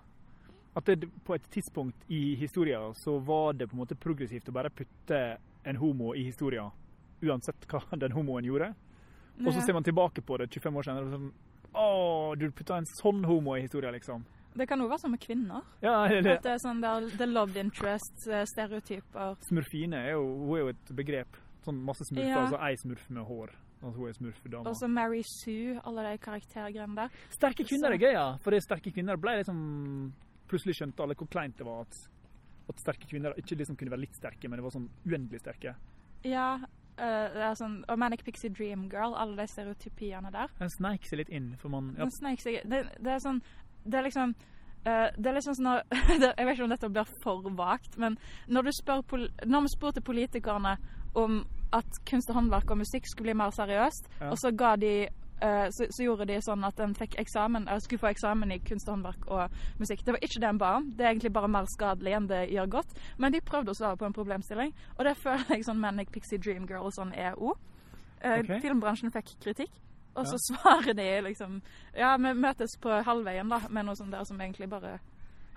[0.79, 4.55] At det, på et tidspunkt i historien så var det på en måte progressivt å
[4.55, 5.23] bare putte
[5.69, 6.71] en homo i historien,
[7.25, 8.73] uansett hva den homoen gjorde.
[9.39, 11.29] Og så ser man tilbake på det 25 år senere og sånn
[11.79, 11.89] Å,
[12.41, 14.25] du putta en sånn homo i historien, liksom.
[14.57, 15.63] Det kan jo være sånn med kvinner.
[15.83, 19.37] Ja, det, At det er sånn der the love interest, eh, stereotyper.
[19.49, 21.37] Smurfine er jo, hun er jo et begrep.
[21.67, 22.45] Sånn masse smurfer, Ja.
[22.47, 23.51] altså ei smurf med hår.
[23.83, 24.67] Altså hun er smurfedama.
[24.69, 27.09] Og så Mary Sue, alle de karaktergreiene der.
[27.31, 28.37] Sterke kvinner er gøy, ja.
[28.43, 30.13] For det sterke kvinner ble liksom
[30.49, 31.95] Plutselig skjønte alle hvor kleint det var at,
[32.71, 35.75] at sterke kvinner ikke liksom kunne være litt sterke, men det var sånn uendelig sterke.
[36.25, 36.59] Ja,
[36.99, 40.49] Uh, det er sånn Og Manic Pixie Dream Girl, alle de stereotypiene der.
[40.59, 43.39] Den sneik seg litt inn, for man ja, Den sneik seg det, det er sånn
[43.89, 44.35] Det er liksom
[44.87, 45.83] uh, det er liksom sånn når,
[46.39, 48.71] Jeg vet ikke om dette blir for vagt, men når,
[49.47, 50.77] når vi spurte politikerne
[51.15, 51.41] om
[51.73, 54.31] at kunst og håndverk og musikk skulle bli mer seriøst, Ja.
[54.33, 54.93] og så ga de
[55.41, 58.59] eh, så, så gjorde de sånn at en fikk eksamen, eller skulle få eksamen i
[58.65, 60.05] kunst og håndverk og musikk.
[60.07, 60.87] Det var ikke det en ba om.
[60.97, 62.95] Det er egentlig bare mer skadelig enn det gjør godt.
[63.19, 66.39] Men de prøvde å svare på en problemstilling, og det føler jeg sånn Manic Pixie
[66.41, 67.57] Dream Girl og sånn er òg.
[68.23, 68.55] Eh, Ok.
[68.65, 69.71] Filmbransjen fikk kritikk,
[70.19, 71.61] og så svarer de liksom
[71.97, 74.99] Ja, vi møtes på halvveien, da, med noe sånt der som egentlig bare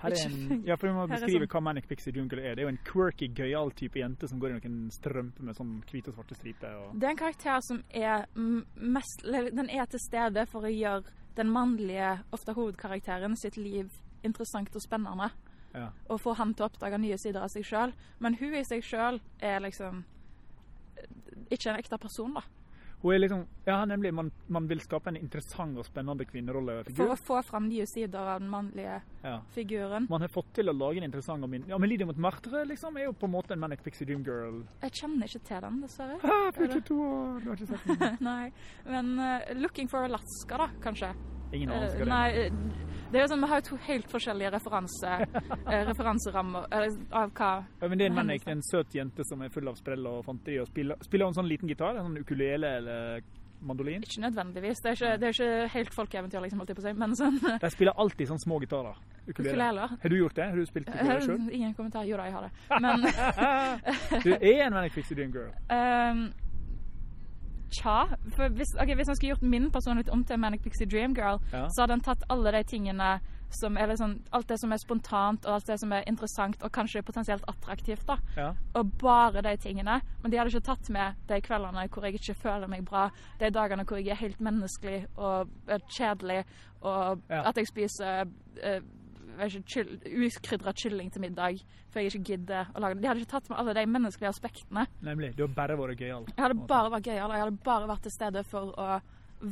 [0.01, 2.55] Her er en, ja, for Vi må beskrive sånn- hva Manic Pixie Jungle er.
[2.55, 5.75] Det er jo en quirky, gøyal type jente som går i noen strømper med sånn
[5.85, 6.77] hvite og svarte striper.
[6.79, 6.95] Og...
[6.97, 11.03] Det er en karakter som er mest Den er til stede for å gjøre
[11.37, 13.91] den mannlige, ofte hovedkarakteren, sitt liv
[14.23, 15.29] interessant og spennende.
[15.73, 15.89] Ja.
[16.11, 17.93] Og få han til å oppdage nye sider av seg sjøl.
[18.19, 20.03] Men hun i seg sjøl er liksom
[20.97, 21.13] eh,
[21.49, 22.43] ikke en ekte person, da.
[23.01, 26.25] Hun er liksom, ja, nemlig, man, man vil skape en interessant og spennende
[26.95, 29.39] For å få fram nye sider av den mannlige Ja.
[29.55, 30.07] figuren.
[30.09, 31.65] Man har fått til å lage en interessant og min...
[31.67, 34.63] Ja, Melodi mot martere' liksom, er jo på en måte en Manic Pixie Dream Girl.
[34.81, 36.19] Jeg kjenner ikke til den, dessverre.
[36.21, 38.17] Ah, på 22 år, du har ikke sett den?
[38.31, 38.51] Nei.
[38.85, 41.13] Men uh, 'Looking for Alaska', da, kanskje.
[41.53, 42.45] Ingen Eh, anelse hva det er.
[42.45, 42.51] eh,
[43.11, 45.11] det er jo sånn, Vi har jo to helt forskjellige referanse,
[45.67, 46.67] eh, referanserammer
[47.11, 49.75] av hva Ja, men det er en hva en søt jente som er full av
[49.75, 53.21] sprell og fanteri og spiller, spiller hun sånn liten gitar, en sånn ukulele eller
[53.61, 54.01] mandolin.
[54.01, 54.79] Ikke nødvendigvis.
[54.81, 57.11] Det er ikke, det er ikke helt folkeeventyr, liksom, holdt jeg på å si, men
[57.15, 58.95] sånn De spiller alltid sånn små gitarer.
[59.27, 59.51] Ukulele.
[59.53, 59.87] ukuleler.
[60.01, 60.45] Har du gjort det?
[60.49, 61.49] Har du spilt ukulele sjøl?
[61.53, 62.03] Ingen kommentar.
[62.09, 62.81] Jo da, jeg har det.
[62.81, 63.01] Men
[64.23, 65.51] Du er en Manic Fixed Dream Girl.
[65.69, 66.31] ehm,
[67.71, 68.05] Tja.
[68.35, 71.39] For hvis, okay, hvis han skulle gjort min personlighet om til Manic Pixie Dream Girl,
[71.53, 71.67] Ja.
[71.69, 73.19] så hadde han tatt alle de tingene
[73.51, 76.71] som er liksom, alt det som er spontant og alt det som er interessant og
[76.71, 78.15] kanskje potensielt attraktivt, da.
[78.37, 78.53] Ja.
[78.75, 80.01] og bare de tingene.
[80.23, 83.49] Men de hadde ikke tatt med de kveldene hvor jeg ikke føler meg bra, de
[83.51, 85.49] dagene hvor jeg er helt menneskelig og
[85.89, 86.45] kjedelig,
[86.81, 87.41] og Ja.
[87.49, 88.21] at jeg spiser
[88.63, 88.79] uh,
[89.47, 93.03] ukrydra kylling til middag for jeg ikke gidder å lage det.
[93.03, 94.85] De hadde ikke tatt med alle de menneskelige aspektene.
[95.03, 95.33] Nemlig.
[95.35, 96.27] Du har bare vært gøyal.
[96.31, 98.89] Jeg hadde bare vært gøyal, og jeg hadde bare vært til stede for å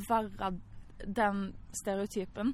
[0.10, 0.52] være
[1.20, 1.42] den
[1.76, 2.54] stereotypen.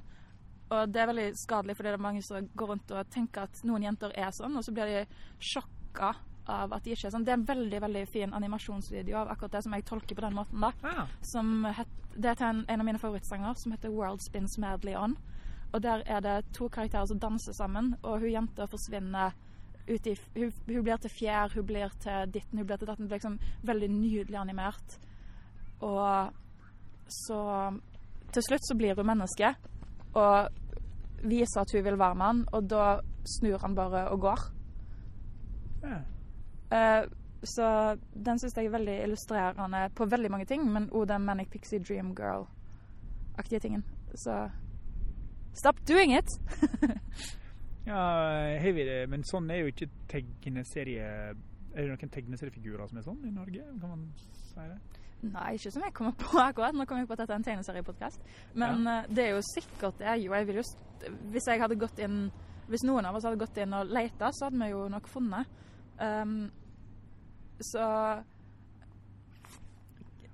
[0.74, 3.60] Og det er veldig skadelig, fordi det er mange som går rundt og tenker at
[3.68, 5.04] noen jenter er sånn, og så blir de
[5.38, 6.16] sjokka
[6.50, 7.26] av at de ikke er sånn.
[7.26, 10.34] Det er en veldig veldig fin animasjonsvideo av akkurat det som jeg tolker på den
[10.34, 10.62] måten.
[10.62, 10.72] da.
[10.82, 14.58] Ah, Som het, det er til en, en av mine favorittsanger, som heter 'World Spins
[14.58, 15.16] Madly On'.
[15.72, 19.34] Og der er det to karakterer som danser sammen, og hun jenta forsvinner
[19.86, 23.04] ut i hun, hun blir til fjær, hun blir til ditten, hun blir til datten.
[23.04, 24.98] Det blir liksom veldig nydelig animert.
[25.80, 26.32] Og
[27.08, 27.40] så
[28.32, 29.54] Til slutt så blir hun menneske,
[30.14, 30.48] og
[31.22, 32.98] viser at hun vil være med han, og da
[33.38, 34.40] snur han bare og går.
[35.82, 36.00] ja.
[36.66, 37.06] Uh,
[37.46, 41.50] så den syns jeg er veldig illustrerende på veldig mange ting, men òg den Manic
[41.50, 43.84] Pixie Dream Girl-aktige tingen.
[44.14, 44.48] Så
[45.56, 46.28] Stop doing it!
[47.90, 48.02] ja,
[48.60, 49.02] det.
[49.08, 51.08] Men sånn er jo ikke tegneserie...
[51.76, 53.64] Er det noen tegneseriefigurer som er sånn i Norge?
[53.80, 54.78] Kan man si det?
[55.24, 56.76] Nei, ikke som jeg kommer på akkurat.
[56.76, 58.22] Nå kom jeg på at dette er en tegneseriepodkast.
[58.54, 58.98] Men ja.
[59.08, 60.16] det er jo sikkert det.
[60.22, 60.66] Jo, jeg vil jo
[61.32, 62.30] Hvis jeg hadde gått inn
[62.68, 65.52] Hvis noen av oss hadde gått inn og leita, så hadde vi jo nok funnet.
[66.00, 66.50] Um,
[67.60, 67.84] så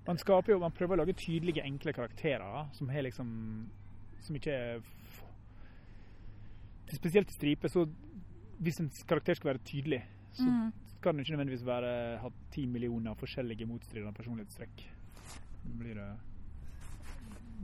[0.07, 3.29] Man skaper jo, man prøver å lage tydelige, enkle karakterer som liksom
[4.27, 4.83] Som ikke er
[6.93, 7.87] Spesielt i stripe, så
[8.63, 10.03] hvis en karakter skal være tydelig,
[10.37, 14.85] så mm, skal den ikke nødvendigvis være, ha ti millioner forskjellige motstridende personlighetstrekk.
[15.79, 16.11] Blir det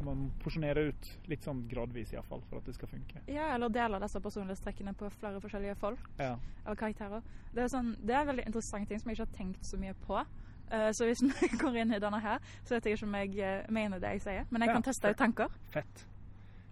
[0.04, 3.18] Man porsjonerer ut litt sånn gradvis, iallfall, for at det skal funke.
[3.26, 6.04] Ja, eller deler disse personlighetstrekkene på flere forskjellige folk.
[6.20, 6.36] Ja.
[6.64, 7.24] eller karakterer.
[7.52, 9.80] Det er, sånn, det er en veldig interessant ting som jeg ikke har tenkt så
[9.82, 10.20] mye på.
[10.70, 13.34] Eh, så hvis vi går inn i denne her, så vet jeg ikke om jeg
[13.42, 14.46] eh, mener det jeg sier.
[14.52, 15.58] Men jeg Ja, kan teste ut tanker.
[15.74, 16.04] Fett.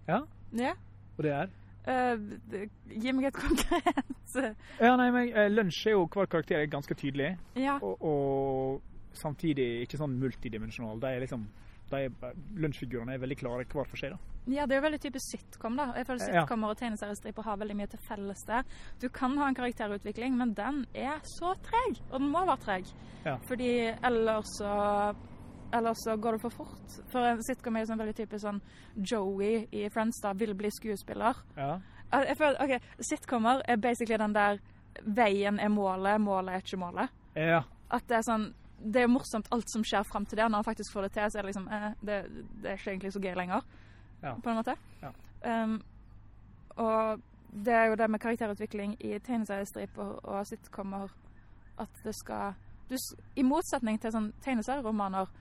[0.07, 0.21] Ja,
[0.55, 0.71] Ja.
[1.17, 1.51] og det er?
[1.85, 4.03] Det- gi meg et konkret
[4.81, 7.77] Ja, nei, men eh, Lunsj er jo hver karakter er ganske tydelig, Ja.
[7.81, 8.81] og, og
[9.13, 10.99] samtidig ikke sånn multidimensjonal.
[10.99, 11.47] De er liksom
[12.59, 14.11] Lunsjfigurene er veldig klare hver for seg.
[14.11, 14.17] da.
[14.51, 15.77] ja, det er jo veldig typisk sitcom.
[15.77, 15.85] da.
[15.95, 16.41] Jeg føler Ja.
[16.43, 18.63] Sitcomer og tegneseriestriper har veldig mye til felles der.
[18.99, 22.01] Du kan ha en karakterutvikling, men den er så treg.
[22.11, 22.85] Og den må være treg.
[23.25, 23.37] Ja.
[23.47, 23.71] Fordi
[24.03, 25.15] ellers så
[25.73, 26.97] Ellers så går det for fort.
[27.11, 28.59] For en sitcom er jo sånn veldig typisk sånn
[28.95, 31.41] Joey i Friends da vil bli skuespiller.
[31.57, 31.77] Ja.
[32.11, 34.61] Jeg føler, ok, Sitcomer er basically den der
[35.03, 37.17] veien er målet, målet er ikke målet.
[37.35, 37.63] ja.
[37.89, 40.45] At det er sånn Det er morsomt alt som skjer fram til det.
[40.51, 42.17] Når han faktisk får det til, så er det liksom eh, det,
[42.61, 43.63] det er ikke egentlig så gøy lenger.
[44.21, 44.33] Ja.
[44.43, 44.75] På en måte.
[45.01, 45.09] Ja.
[45.63, 45.81] Um,
[46.75, 47.23] og
[47.65, 51.09] det er jo det med karakterutvikling i tegneseriestriper og sitcomer
[51.79, 52.53] at det skal
[52.89, 52.95] du,
[53.35, 55.31] I motsetning til sånn tegneserieromaner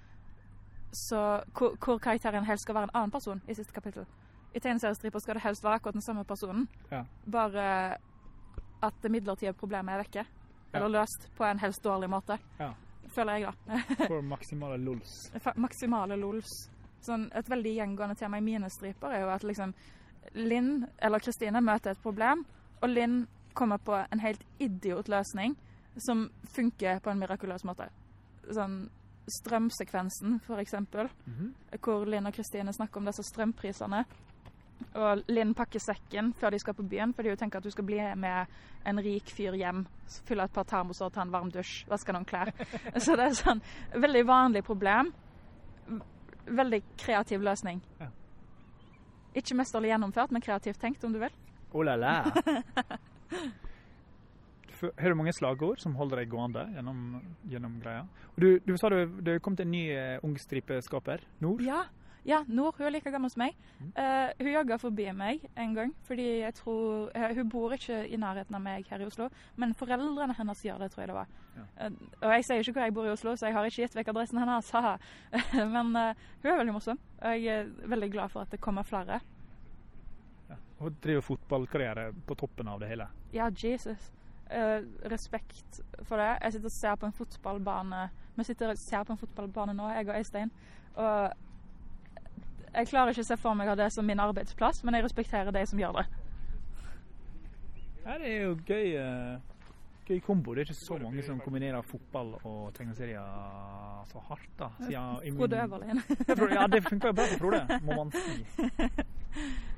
[0.93, 4.07] så, hvor, hvor karakteren helst skal være en annen person i siste kapittel.
[4.55, 7.03] I tegneseriestriper skal det helst være akkurat den samme personen, Ja.
[7.31, 7.97] bare
[8.83, 10.25] at det midlertidige problemet er vekke.
[10.75, 12.39] Eller løst på en helst dårlig måte.
[12.61, 12.71] Ja.
[13.09, 13.79] Føler jeg, da.
[14.07, 15.31] For maksimale lols.
[15.57, 16.51] Maksimale lols.
[17.01, 19.73] Sånn, et veldig gjengående tema i mine striper er jo at liksom
[20.35, 22.45] Linn eller Kristine møter et problem,
[22.83, 25.55] og Linn kommer på en helt idiot løsning
[25.97, 27.87] som funker på en mirakuløs måte.
[28.53, 28.89] Sånn
[29.29, 31.53] strømsekvensen, for eksempel, -hmm.
[31.83, 34.05] hvor Linn og Kristine snakker om disse strømprisene.
[34.95, 37.85] Og Linn pakker sekken før de skal på byen, fordi hun tenker at hun skal
[37.85, 38.47] bli med
[38.87, 39.87] en rik fyr hjem.
[40.25, 42.53] Fylle et par termoser, ta en varm dusj, vaske noen klær.
[43.05, 43.63] Så det er sånn
[43.95, 45.13] veldig vanlig problem.
[46.47, 47.83] Veldig kreativ løsning.
[48.01, 48.11] Ja.
[49.35, 51.33] Ikke mesterlig gjennomført, men kreativt tenkt, om du vil.
[51.73, 52.17] Oh la la.
[54.81, 57.05] Har du mange slagord som holder deg gående gjennom,
[57.51, 58.03] gjennom greia?
[58.37, 61.65] Du, du sa det, det kom til en ny uh, ung stripeskaper, Nord.
[61.65, 61.85] Ja,
[62.27, 63.57] ja Nord hun er like gammel som meg.
[63.79, 63.91] Mm.
[63.97, 68.21] Uh, hun jogga forbi meg en gang, fordi jeg tror uh, Hun bor ikke i
[68.21, 71.35] nærheten av meg her i Oslo, men foreldrene hennes gjør det, tror jeg det var.
[71.57, 71.87] Ja.
[71.87, 73.97] Eh, og jeg sier ikke hvor jeg bor i Oslo, så jeg har ikke gitt
[73.99, 74.71] vekk adressen hennes.
[74.75, 74.97] haha.
[75.77, 78.87] men eh, hun er veldig morsom, og jeg er veldig glad for at det kommer
[78.87, 79.21] flere.
[80.51, 80.59] Ja.
[80.79, 83.09] Og driver fotballkarriere på toppen av det hele.
[83.35, 84.13] Ja, Jesus.
[84.51, 86.39] Eh, respekt for det.
[86.43, 89.89] Jeg sitter og ser på en fotballbane Vi sitter og ser på en fotballbane nå,
[89.89, 90.51] jeg og Øystein.
[90.95, 91.33] Og
[92.75, 95.51] jeg klarer ikke å se for meg av det som min arbeidsplass, men jeg respekterer
[95.51, 96.05] de som gjør det.
[98.05, 99.39] Ja, det er jo gøy, eh,
[100.07, 100.55] gøy kombo.
[100.55, 104.51] Det er ikke så mange som kombinerer fotball og tegneserier så hardt.
[104.59, 104.69] da.
[104.87, 106.03] Siden Frode Øverlien.
[106.55, 108.45] Ja, det funka jo bra for Frode, må man si.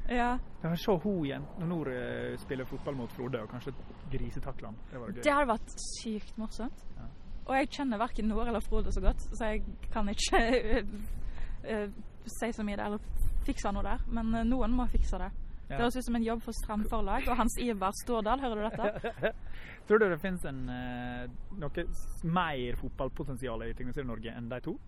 [0.20, 0.38] ja.
[0.62, 3.72] Ja, Se hun igjen når Nord eh, spiller fotball mot Frode og kanskje
[4.12, 4.78] grisetakler han.
[4.92, 5.16] Det var.
[5.24, 6.84] Det hadde vært sykt morsomt.
[6.98, 7.08] Ja.
[7.48, 10.40] Og jeg kjenner verken Nord eller Frode så godt, så jeg kan ikke
[10.82, 10.94] uh,
[11.64, 11.86] uh,
[12.26, 14.04] si så mye der, eller fikse noe der.
[14.12, 15.32] Men noen må fikse det.
[15.68, 18.68] Det høres ut som en jobb for Strand Forlag og Hans Ivar Stordal, hører du
[18.68, 19.32] dette?
[19.88, 21.26] Tror du det finnes en, eh,
[21.60, 21.84] noe
[22.24, 24.78] mer fotballpotensial i Tegneserie-Norge enn de to?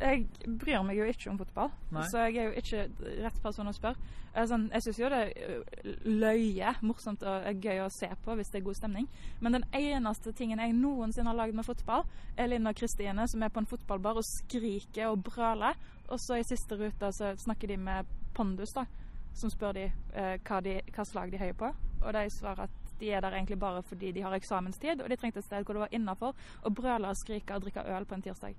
[0.00, 0.24] Jeg
[0.58, 2.02] bryr meg jo ikke om fotball, Nei.
[2.10, 4.00] så jeg er jo ikke rett person å spørre.
[4.32, 8.50] Eh, Sånn, jeg syns jo det er løye, morsomt og gøy å se på hvis
[8.50, 9.08] det er god stemning.
[9.44, 13.44] Men den eneste tingen jeg noensinne har lagd med fotball, er Linn og Kristine som
[13.44, 15.76] er på en fotballbar og skriker og brøler.
[16.08, 18.86] Og så i siste ruta så snakker de med Pondus, da,
[19.34, 21.70] som spør de eh, hva, de hva slag de heier på.
[22.02, 25.16] Og de svarer at de er der egentlig bare fordi de har eksamenstid, og de
[25.16, 28.14] trengte et sted hvor det var innafor å brøle og skrike og drikke øl på
[28.14, 28.54] en tirsdag.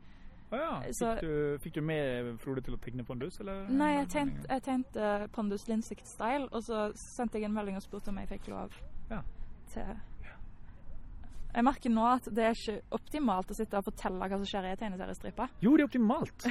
[0.54, 0.72] Å ja.
[0.92, 3.68] Så- Fikk, du, fikk du med Frode til å tegne Pondus, eller?
[3.70, 8.10] Nei, jeg tegnte, jeg tegnte Pondus Linsikt-style, og så sendte jeg en melding og spurte
[8.10, 8.72] om jeg fikk lov
[9.10, 9.22] Ja.
[9.74, 9.96] til
[11.54, 14.66] Jeg merker nå at det er ikke optimalt å sitte og fortelle hva som skjer
[14.66, 15.46] i en tegneseriestripe.
[15.62, 16.46] Jo, det er optimalt.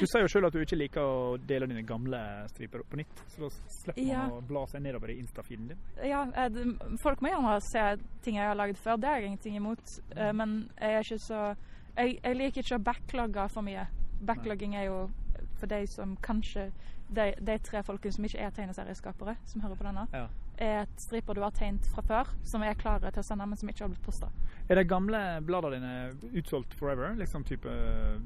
[0.00, 2.20] Du sier jo sjøl at du ikke liker å dele dine gamle
[2.52, 3.22] striper på nytt.
[3.32, 3.48] Så da
[3.80, 4.26] slipper man Ja.
[4.28, 5.80] å bla seg nedover i Insta-feeden din.
[6.04, 6.60] Ja, eh,
[7.02, 7.86] folk må gjerne se
[8.22, 9.96] ting jeg har laget før, det har jeg ingenting imot.
[10.16, 11.56] Eh, Men jeg er ikke så
[11.96, 13.86] Jeg, jeg liker ikke å backlogge for mye.
[14.22, 15.10] Backlogging er jo
[15.58, 16.70] for de som kanskje
[17.10, 20.28] De, de tre folkene som ikke er tegneserieskapere, som hører på denne, Ja.
[20.60, 23.58] Er et striper du har tegnet fra før, som er klare til å sende, men
[23.60, 24.28] som ikke har blitt posta.
[24.70, 27.14] Er de gamle bladene dine utsolgt forever?
[27.18, 28.18] Liksom type uh,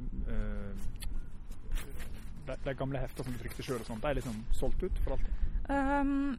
[2.46, 4.98] de, de gamle hefter som du trykte sjøl og sånt, de er liksom solgt ut
[5.04, 5.42] for alltid?
[5.70, 6.34] Um,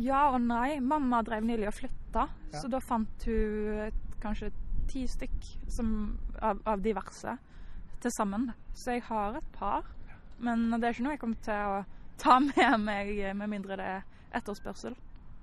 [0.00, 0.78] ja og nei.
[0.80, 2.60] Mamma drev nylig og flytta, Ja.
[2.60, 4.52] så da fant hun kanskje
[4.90, 7.36] ti stykk som, av, av diverse
[8.02, 8.50] til sammen.
[8.74, 9.86] Så jeg har et par,
[10.42, 11.82] men det er ikke noe jeg kommer til å
[12.22, 14.04] ta med meg med mindre det er
[14.38, 14.96] etterspørsel.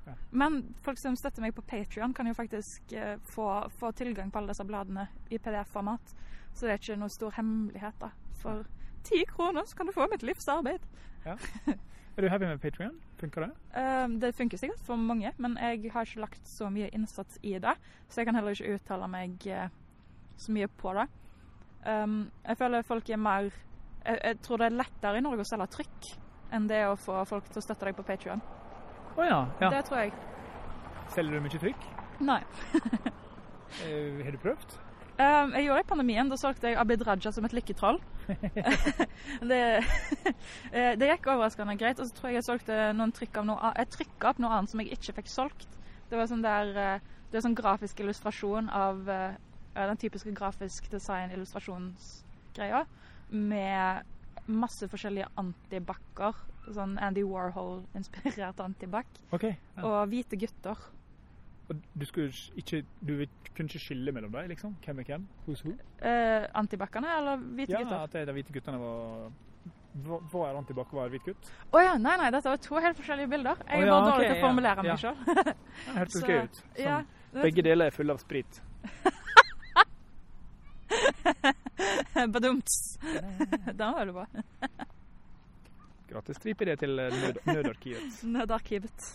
[0.05, 0.15] Ja.
[0.31, 4.39] Men folk som støtter meg på Patrion, kan jo faktisk eh, få, få tilgang på
[4.39, 6.15] alle disse bladene i PDF-format.
[6.53, 8.09] Så det er ikke noe stor hemmelighet, da.
[8.41, 8.65] For
[9.05, 10.85] ti kroner så kan du få mitt livs arbeid.
[12.19, 12.95] Er du happy med Patrion?
[13.19, 13.51] Funker det?
[13.79, 17.53] Um, det funker sikkert for mange, men jeg har ikke lagt så mye innsats i
[17.63, 17.75] det.
[18.09, 19.69] Så jeg kan heller ikke uttale meg eh,
[20.35, 21.05] så mye på det.
[21.87, 23.47] Um, jeg føler folk er mer
[24.05, 26.09] jeg, jeg tror det er lettere i Norge å selge trykk
[26.55, 28.41] enn det å få folk til å støtte deg på Patrion.
[29.19, 29.39] Å ja.
[29.59, 29.69] ja.
[29.73, 30.13] Det tror jeg.
[31.11, 31.89] Selger du mye trykk?
[32.23, 32.43] Nei.
[33.85, 34.71] Eh, har du prøvd?
[35.19, 36.29] Um, jeg gjorde det i pandemien.
[36.31, 37.99] Da solgte jeg Abid Raja som et lykketroll.
[39.51, 39.59] det,
[40.73, 42.01] eh, det gikk overraskende greit.
[42.01, 44.73] Og så tror jeg jeg solgte noen trykk av noe Jeg trykka opp noe annet
[44.73, 45.69] som jeg ikke fikk solgt.
[46.09, 52.81] Det var sånn der eh, Det er sånn grafisk illustrasjon av den typiske grafisk design-illustrasjonsgreia.
[53.29, 56.33] Med masse forskjellige antibac-er.
[56.75, 59.05] Sånn Andy Warhol-inspirert antibac.
[59.33, 59.83] Okay, Ja.
[59.85, 60.77] Og hvite gutter.
[61.69, 64.75] Og du skulle ikke Du kunne ikke skille mellom dem, liksom?
[64.85, 65.27] Hvem er hvem?
[65.47, 65.73] Who's who?
[66.01, 67.99] Eh, Antibacene eller hvite Ja, gutter?
[68.03, 69.31] at de, hvite guttene var
[70.05, 71.51] Hva hva er antibac, hva er hvit gutt?
[71.73, 73.55] Å ja, nei, nei, dette var to helt forskjellige bilder.
[73.67, 75.17] Jeg er ja, bare dårlig ok, til å formulere ja, meg sjøl.
[75.85, 76.55] Det hørtes gøy ut.
[76.61, 76.97] Sånn, Ja,
[77.33, 78.61] Begge deler er fulle av sprit.
[82.33, 82.97] Badumts.
[83.01, 84.25] Den var veldig bra.
[86.09, 88.23] Gratis det til eh, nød Nødarkivet.
[88.35, 89.09] Nødarkivet.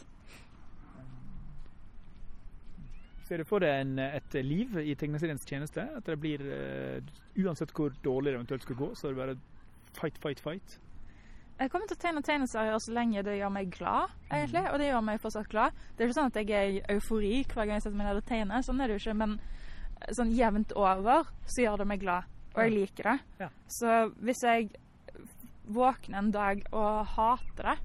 [3.24, 5.86] Ser du for deg en, et liv i tegneseriens tjeneste?
[5.96, 7.00] At det blir uh,
[7.40, 9.36] Uansett hvor dårlig det eventuelt skal gå, så er det bare
[9.96, 10.76] fight, fight, fight?
[11.54, 14.64] Jeg kommer til å tegne tegneserier så lenge det gjør meg glad, egentlig.
[14.72, 15.82] Og det gjør meg fortsatt glad.
[15.94, 18.20] Det er ikke sånn at jeg er i eufori hver gang jeg setter meg ned
[18.20, 18.64] og tegner.
[18.66, 19.18] Sånn er det jo ikke.
[19.22, 19.36] Men
[20.18, 22.32] sånn jevnt over så gjør det meg glad.
[22.54, 23.16] Og jeg liker det.
[23.44, 23.48] Ja.
[23.70, 23.94] Så
[24.26, 24.68] hvis jeg
[25.66, 27.76] våkner en dag og hater det,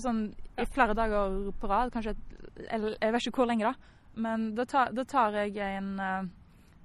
[0.00, 0.22] sånn
[0.58, 2.14] i flere dager på rad, kanskje
[2.70, 3.74] eller Jeg vet ikke hvor lenge, da.
[4.18, 6.24] Men da tar, da tar jeg en uh,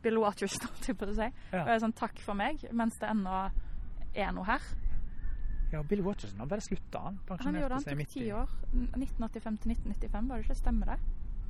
[0.04, 1.30] Bill Waters, holdt jeg på å si.
[1.52, 1.64] Ja.
[1.64, 3.40] Og er sånn takk for meg, mens det ennå
[4.14, 4.62] er noe her.
[5.74, 7.18] Ja, Bill Watterson har bare slutta, han.
[7.42, 8.50] Han gjorde han tok ti år.
[8.74, 10.58] 1985 til 1995, var det ikke?
[10.60, 10.98] Stemmer det?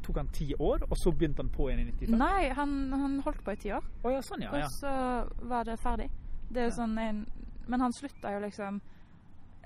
[0.03, 2.15] Tok han ti år, og så begynte han på igjen i 95?
[2.21, 4.53] Nei, han, han holdt på i ti år, Oh, ja, sånn, ja.
[4.55, 4.93] og så
[5.51, 6.07] var det ferdig.
[6.47, 6.77] Det er jo Ja.
[6.79, 7.21] sånn en,
[7.67, 8.82] Men han slutta jo liksom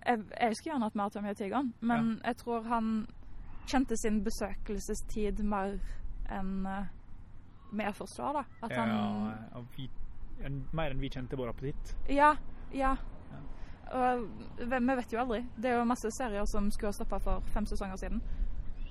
[0.06, 3.08] Jeg, jeg skulle gjerne hatt mer Tommy og tigeren, men jeg tror han
[3.68, 5.74] kjente sin besøkelsestid mer
[6.32, 6.86] enn uh,
[7.72, 8.44] vi forstår, da.
[8.64, 9.90] At ja, han vi,
[10.46, 11.96] en, mer enn vi kjente vår appetitt.
[12.08, 12.36] Ja.
[12.72, 12.96] Ja.
[13.92, 14.28] Og
[14.60, 15.42] vi vi vet jo aldri.
[15.56, 18.22] Det er jo masse serier som skulle ha stoppa for fem sesonger siden.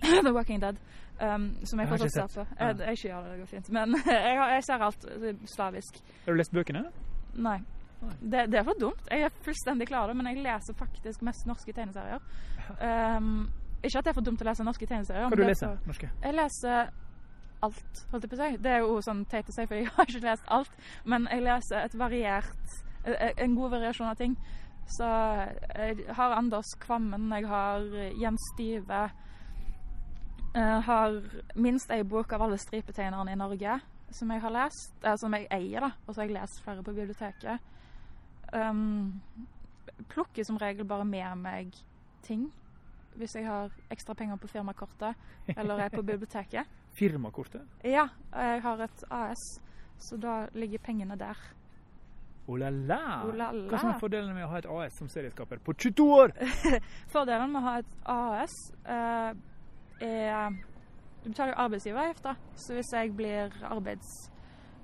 [0.27, 0.77] The Walking Dead.
[1.21, 2.47] Um, som jeg Jeg fortsatt ser på.
[2.61, 3.71] Jeg, jeg ikke gjør det, det går fint.
[3.71, 6.03] Men jeg, jeg ser alt eh, slavisk.
[6.25, 6.85] Har du lest bøkene?
[7.35, 7.59] Nei.
[8.00, 9.09] Det, det er for dumt.
[9.11, 12.20] Jeg er fullstendig klar over det, men jeg leser faktisk mest norske tegneserier.
[12.80, 13.48] Um,
[13.82, 15.26] ikke at det er for dumt å lese norske tegneserier.
[15.26, 15.88] Hva men du er leser du?
[15.90, 16.11] norske?
[16.22, 16.92] Jeg leser
[17.66, 18.61] alt, holdt jeg på å si.
[18.62, 20.78] Det er jo sånn teit å si, for jeg har ikke lest alt.
[21.09, 24.37] Men jeg leser et variert eh, En god variasjon av ting.
[24.96, 25.06] Så
[25.74, 27.87] jeg har Anders Kvammen, jeg har
[28.20, 29.00] Jens Stive.
[30.56, 31.16] Jeg har
[31.59, 33.80] minst ei bok av alle stripetegnerne i Norge
[34.14, 34.94] som jeg har lest.
[35.02, 35.90] Eh, som jeg eier, da.
[36.06, 37.72] Og så har jeg lest flere på biblioteket.
[38.52, 39.22] Um,
[40.12, 41.74] plukker som regel bare med meg
[42.26, 42.46] ting
[43.16, 45.16] hvis jeg har ekstra penger på firmakortet
[45.56, 46.68] eller er på biblioteket.
[46.96, 47.62] Firmakortet?
[47.85, 49.44] Ja, jeg har et AS,
[49.98, 51.40] så da ligger pengene der.
[52.46, 53.22] Oh la la!
[53.24, 53.66] Oh la la.
[53.70, 56.35] Hva som er fordelen med å ha et AS som serieskaper på 22 år?
[57.14, 58.54] Fordelen med å ha et AS
[58.85, 59.32] eh,
[60.06, 60.61] er
[61.24, 62.37] Du betaler jo arbeidsgiveravgift, da.
[62.54, 63.50] Så hvis jeg blir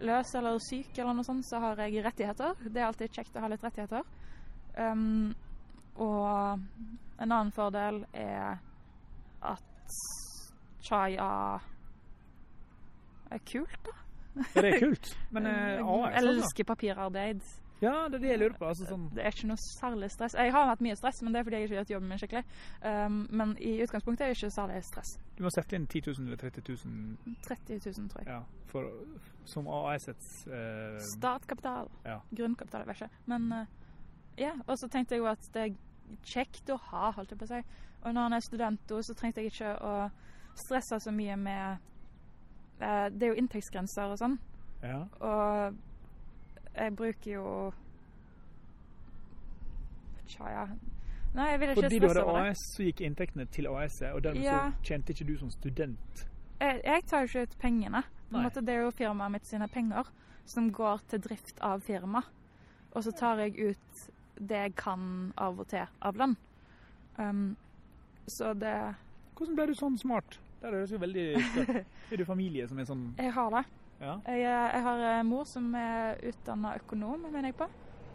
[0.03, 2.55] arbeidsløs eller syk eller noe sånt, så har jeg rettigheter.
[2.65, 4.03] Det er alltid kjekt å ha litt rettigheter.
[4.77, 5.35] Um,
[5.97, 6.59] og
[7.21, 8.59] en annen fordel er
[9.43, 9.99] at
[10.83, 11.61] Chaya
[13.31, 13.99] er kult, da.
[14.55, 15.13] Ja, det er kult.
[15.35, 16.33] Men uh, jeg AS, altså?
[16.33, 17.43] elsker papirarbeid.
[17.83, 18.67] Ja, det er det jeg lurer på.
[18.71, 20.37] Altså, sånn, Det er ikke noe særlig stress.
[20.39, 22.21] Jeg har hatt mye stress, men det er fordi jeg ikke har gjort jobben min
[22.23, 22.45] skikkelig.
[22.87, 25.19] Um, men i utgangspunktet er det ikke særlig stress.
[25.39, 28.29] du må sette inn 10 000 eller 30 000 30 000, tror jeg.
[28.29, 28.41] ja,
[28.71, 28.91] for,
[29.45, 31.91] som AS-ets eh, Startkapital.
[32.07, 32.19] Ja.
[32.37, 33.23] Grunnkapital, jeg vet ikke.
[33.27, 33.67] Men uh,
[34.39, 35.79] ja, og så tenkte jeg jo at det er
[36.25, 37.63] kjekt å ha, holdt jeg på å si.
[38.05, 39.95] Og når han er student, så trengte jeg ikke å
[40.55, 41.79] stresse så mye med
[42.83, 44.39] uh, Det er jo inntektsgrenser og sånn.
[44.83, 45.03] ja.
[45.19, 45.89] Og
[46.77, 47.73] jeg bruker jo
[50.27, 50.67] Tja, ja.
[51.35, 52.25] Nei, jeg vil ikke Fordi du hadde.
[52.51, 54.59] AS, så gikk inntektene til AS-et, og dermed Ja.
[54.71, 56.27] så tjente ikke du som student.
[56.61, 58.03] Jeg, jeg tar jo ikke ut pengene.
[58.33, 60.09] Måte, det er jo firmaet mitt sine penger
[60.49, 62.23] som går til drift av firma.
[62.95, 64.09] Og så tar jeg ut
[64.39, 66.37] det jeg kan av og til av lønn.
[67.19, 67.57] Um,
[68.27, 68.95] så det
[69.37, 70.39] Hvordan ble du sånn smart?
[70.63, 71.25] Det høres jo veldig.
[72.13, 73.65] Er du familie som er sånn Jeg har det.
[74.03, 74.17] Ja.
[74.27, 77.69] Jeg, er- jeg har en mor som er utdanna økonom, mener jeg på.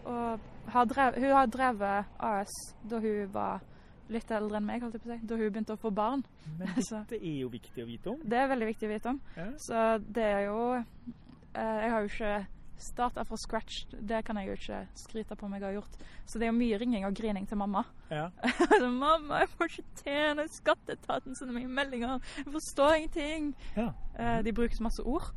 [0.08, 0.40] Og
[0.72, 2.54] har drev, hun har drevet AS
[2.88, 3.62] da hun var
[4.10, 5.26] litt eldre enn meg, holdt jeg på å si.
[5.28, 6.22] Da hun begynte å få barn.
[6.60, 8.20] Men dette er jo viktig å vite om.
[8.24, 9.18] Det er veldig viktig å vite om.
[9.36, 9.48] Ja.
[9.64, 12.36] Så det er jo eh, Jeg har jo ikke
[12.78, 13.88] starta fra scratch.
[13.92, 15.96] Det kan jeg jo ikke skryte på meg å ha gjort.
[16.30, 17.82] Så det er jo mye ringing og grining til mamma.
[18.12, 18.28] Ja.
[18.84, 22.20] 'Mamma, jeg får ikke tjene skatteetaten sine meg meldinger.
[22.38, 23.90] Jeg forstår ingenting.' ja.
[24.20, 24.44] Mm.
[24.46, 25.34] de bruker så masse ord.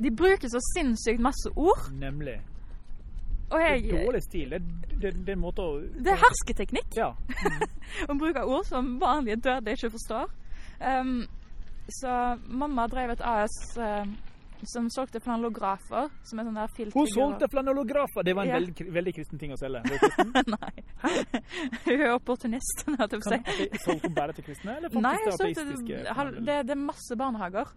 [0.00, 1.90] De bruker så sinnssykt masse ord.
[2.00, 2.38] Nemlig.
[3.50, 4.50] Og Det jeg er dårlig stil.
[4.54, 4.60] Det,
[5.02, 7.10] det, det er en måte å Det er hersketeknikk Ja.
[8.10, 10.30] å bruke ord som vanlige døde ikke forstår.
[10.80, 11.24] Um,
[11.90, 12.12] så
[12.46, 14.06] mamma drev et AS uh,
[14.70, 18.22] som solgte flanellografer, som er sånn der filter Hun solgte flanellografer!
[18.28, 18.58] Det var en Ja.
[18.60, 19.82] veldig, veldig kristen ting å selge.
[20.54, 20.72] Nei.
[21.88, 26.40] Hun er opportunist, jeg solgte hun bare til kristne, eller faktisk Nei, til ateistiske?
[26.44, 27.72] det, det er masse barnehager.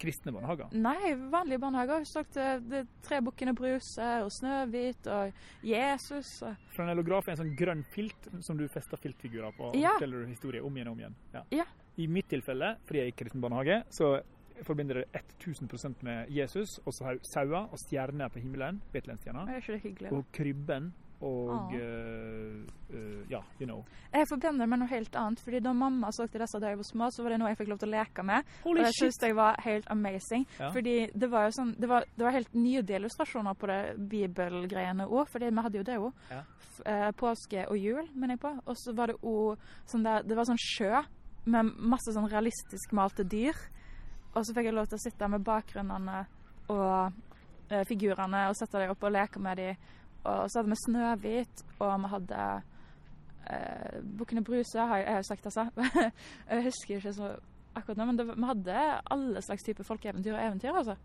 [0.00, 0.70] Kristne barnehager?
[0.72, 2.06] Nei, vanlige barnehager.
[2.08, 5.32] Sagt, det, det er Tre bukkene Bruse og Snøhvit og
[5.66, 6.30] Jesus.
[6.46, 6.56] Og...
[6.76, 9.70] Flanellograf er en sånn grønn filt som du fester filtfigurer på.
[9.72, 9.96] og Ja.
[9.98, 11.20] forteller du historier om igjen og om igjen.
[11.34, 11.44] Ja.
[11.62, 11.68] Ja.
[11.98, 14.20] I mitt tilfelle, fordi jeg er i kristen barnehage, så
[14.62, 20.24] forbinder det 1000% med Jesus, og så sauer og stjerner på himmelen, Betlehemstjerna, Er og
[20.32, 21.74] krybben og Ah.
[21.74, 23.84] Uh, eh, Ja, you know.
[24.12, 25.40] Jeg forbinder det med noe helt annet.
[25.40, 27.58] fordi Da mamma så til disse da jeg var små, så var det noe jeg
[27.58, 28.44] fikk lov til å leke med.
[28.64, 29.12] Holy og det shit!
[29.12, 30.46] syntes jeg var helt amazing.
[30.58, 30.70] Ja.
[30.70, 35.06] Fordi det var jo sånn, det var, det var helt nydelige illustrasjoner på det bibelgreiene
[35.06, 35.28] òg.
[35.28, 36.12] fordi vi hadde jo det òg.
[36.30, 36.42] Ja.
[36.86, 38.60] Uh, påske og jul, mener jeg på.
[38.66, 41.02] Og så var det òg sånn der Det var sånn sjø
[41.46, 43.56] med masse sånn realistisk malte dyr.
[44.34, 46.26] Og så fikk jeg lov til å sitte med bakgrunnene
[46.68, 47.12] og
[47.70, 49.76] eh, figurene og sette dem opp og leke med dem.
[50.24, 52.40] Og så hadde vi Snøhvit, og vi hadde
[53.50, 55.68] eh, Bukkene Bruse, har jeg, jeg har sagt, altså.
[56.50, 57.36] jeg husker ikke så
[57.74, 60.96] akkurat nå, men det, vi hadde alle slags typer folkeeventyr og eventyr, altså.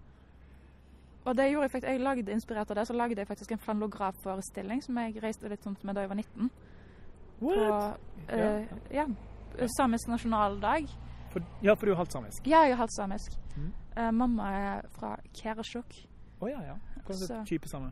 [1.24, 3.60] Og det gjorde jeg faktisk, jeg lagde, inspirert av det, så lagde jeg faktisk en
[3.64, 6.50] flanografforestilling som jeg reiste litt sånn med da jeg var 19.
[7.40, 7.54] På,
[8.28, 9.06] eh, ja,
[9.78, 10.90] samisk nasjonaldag.
[11.32, 12.48] For, ja, for du er halvt samisk.
[12.48, 13.38] Ja, jeg er halvt samisk.
[13.56, 13.72] Mm.
[13.96, 15.96] Eh, mamma er fra Kerasjok,
[16.44, 16.76] Å ja, ja.
[17.08, 17.92] Hva type same?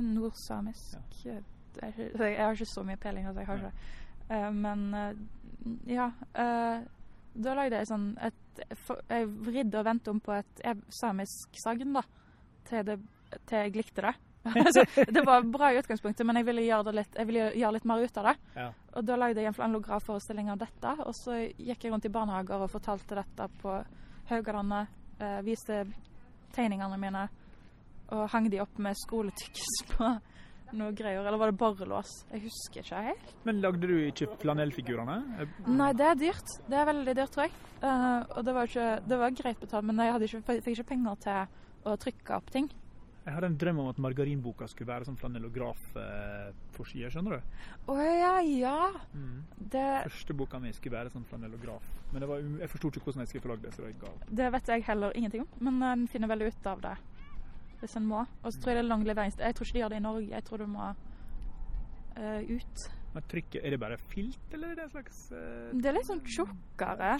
[0.00, 0.98] Nordsamisk.
[1.24, 1.38] ja.
[1.82, 3.72] er Jeg har ikke så mye peiling, altså jeg har ikke.
[4.30, 5.12] uh, men uh,
[5.86, 6.10] ja.
[6.34, 6.84] Uh,
[7.32, 8.38] da lagde jeg sånn et
[9.08, 12.02] Jeg vridde og vendte om på et samisk sagn, da.
[12.68, 12.98] Til, det,
[13.48, 14.12] til jeg likte det.
[14.66, 17.72] altså, det var bra i utgangspunktet, men jeg ville gjøre, det litt, jeg ville gjøre
[17.76, 18.34] litt mer ut av det.
[18.58, 18.68] Ja.
[18.98, 20.94] Og da lagde jeg en flanlografforestilling av dette.
[21.06, 23.76] Og så gikk jeg rundt i barnehager og fortalte dette på
[24.30, 24.98] Haugalandet.
[25.22, 25.84] Eh, viste
[26.52, 27.28] tegningene mine
[28.10, 30.10] og hang de opp med skoletykkis på
[30.76, 31.22] noe greier.
[31.22, 32.12] Eller var det borrelås?
[32.32, 33.32] Jeg husker ikke helt.
[33.46, 35.18] Men lagde du ikke flanellfigurene?
[35.42, 36.54] Eh, Nei, det er dyrt.
[36.68, 37.56] Det er veldig dyrt, tror jeg.
[37.82, 41.18] Uh, og det var, ikke, det var greit betalt, men jeg ikke, fikk ikke penger
[41.24, 42.70] til å trykke opp ting.
[43.22, 47.60] Jeg hadde en drøm om at margarinboka skulle være sånn flanellograf-forside, skjønner du?
[47.92, 48.78] Å ja, ja.
[49.14, 49.44] Mm.
[49.70, 51.86] Det, Første boka mi skulle være sånn flanellograf.
[52.10, 54.10] Men det var, jeg forsto ikke hvordan jeg skulle få lagd det, så det ga
[54.10, 54.26] opp.
[54.42, 56.96] det vet jeg heller ingenting om, men en finner vel ut av det
[57.82, 58.22] hvis en må.
[58.42, 59.44] Og så tror jeg det er lang leveringstid.
[59.44, 60.28] Jeg tror ikke de gjør det i Norge.
[60.32, 60.88] Jeg tror du må
[62.16, 62.84] uh, ut.
[63.12, 66.06] Men trykket, er det bare filt, eller er det en slags uh, Det er litt
[66.08, 67.10] sånn tjukkere.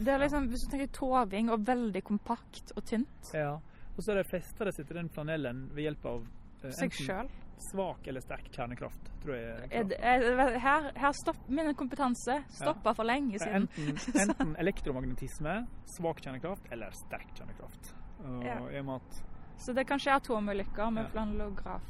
[0.00, 3.32] Det er liksom, Hvis du tenker toving og veldig kompakt og tynt.
[3.36, 3.58] Ja.
[3.98, 6.94] Og så er det festa det seg til den flanellen ved hjelp av uh, Seg
[6.96, 7.28] sjøl.
[7.68, 9.46] svak eller sterk kjernekraft, tror jeg.
[9.50, 13.68] er Er det- er- Her, her stopp, min kompetanse stoppa for lenge siden.
[13.76, 15.66] Enten, enten elektromagnetisme,
[15.98, 17.92] svak kjernekraft eller sterk kjernekraft.
[18.24, 18.56] Og Ja.
[18.70, 19.22] i og med at
[19.58, 21.08] Så det er kanskje atomulykker med Ja.
[21.12, 21.82] flanellograf.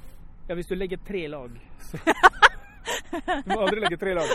[0.48, 1.50] Ja, hvis du legger tre lag,
[1.80, 1.98] så
[3.44, 4.28] Du må aldri legge tre lag.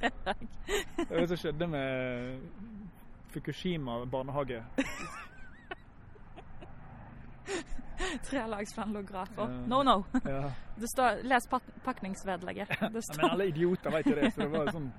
[0.00, 2.40] Det var det som skjedde med
[3.30, 4.64] Fukushima barnehage.
[8.30, 9.42] Trelags flanellografer.
[9.42, 9.66] Ja.
[9.66, 10.04] No, no.
[10.24, 10.50] Ja.
[10.76, 12.68] Det står, les pak- pakningsvedlegget.
[12.68, 14.90] Det Ja, Men alle idioter vet jo det, så det var sånn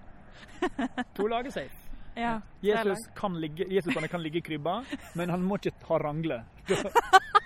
[1.15, 1.75] To lag er safe.
[2.15, 4.83] ja, Jesus kan ligge, Jesus kan, kan ligge i krybba,
[5.15, 6.43] men han må ikke ha rangle.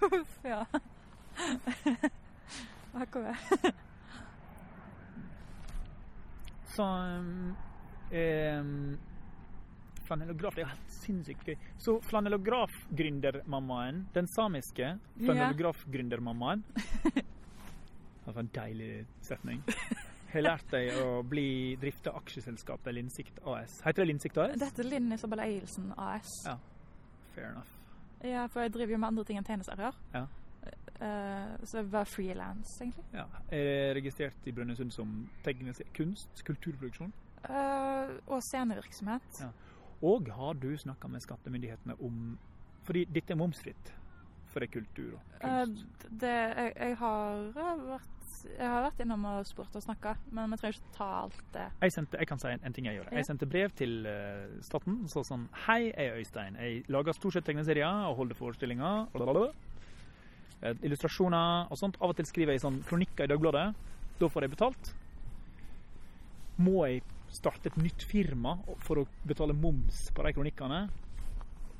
[0.00, 0.66] Uff, ja.
[2.92, 3.36] Akkurat.
[6.66, 7.56] Så um,
[8.10, 8.98] um,
[10.08, 11.56] Flanellograf det er helt sinnssykt gøy.
[11.78, 16.62] Så flanellografgründermammaen, den samiske flanellografgründermammaen
[17.04, 18.92] Det var en deilig
[19.24, 19.62] setning.
[20.32, 23.78] Har lært deg å bli drifte aksjeselskapet Linsikt AS.
[23.84, 24.58] Heter det Linsikt AS?
[24.60, 26.28] Dette er Linn Isabel Eielsen AS.
[26.44, 26.58] Ja.
[27.34, 27.77] Fair enough.
[28.24, 29.96] Ja, for jeg driver jo med andre ting enn tegneserier.
[30.14, 30.26] Ja.
[30.98, 33.04] Uh, så jeg var frilans, egentlig.
[33.14, 33.24] Ja.
[33.54, 35.12] Er registrert i Brønnøysund som
[35.94, 37.12] kunst, kulturproduksjon.
[37.46, 39.40] Uh, og scenevirksomhet.
[39.40, 39.52] Ja.
[40.02, 42.38] Og har du snakka med skattemyndighetene om
[42.82, 43.90] Fordi dette er momsfritt
[44.48, 45.82] for det kultur og kunst?
[45.82, 46.06] kunst.
[46.20, 47.50] det, jeg, jeg, har
[47.84, 51.40] vært, jeg har vært innom og spurt og snakka, men vi trenger ikke ta alt
[51.54, 51.66] det.
[51.82, 53.12] Jeg, sendte, jeg kan si en, en ting jeg gjorde.
[53.12, 53.20] Ja.
[53.20, 56.58] Jeg sendte brev til uh, staten og sa sånn Hei, jeg er Øystein.
[56.62, 59.08] Jeg lager stort sett tegneserier og holder forestillinger.
[59.14, 59.50] blablabla.
[60.58, 61.98] Eh, illustrasjoner og sånt.
[62.02, 63.68] Av og til skriver jeg sånn kronikker i Dagbladet.
[64.18, 64.90] Da får jeg betalt.
[66.58, 70.80] Må jeg starte et nytt firma for å betale moms på de kronikkene?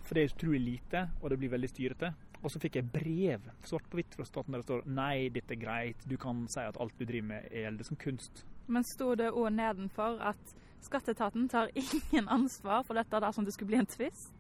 [0.07, 2.13] For det er utrolig lite, og det blir veldig styrete.
[2.39, 5.57] Og så fikk jeg brev svart på hvitt fra staten der det står Nei, dette
[5.57, 6.07] er greit.
[6.07, 8.45] Du kan si at alt du driver med, gjelder som kunst.
[8.69, 10.55] Men sto det òg nedenfor at
[10.87, 14.35] skatteetaten tar ingen ansvar for dette dersom det skulle bli en tvist?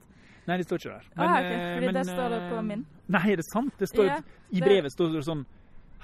[0.48, 1.08] Nei, det står ikke der.
[1.16, 2.84] Ah, ok, Fordi men, det står det på eh, min.
[3.12, 3.74] Nei, er det sant?
[3.78, 4.18] Det står, Ja,
[4.48, 5.44] I brevet står det sånn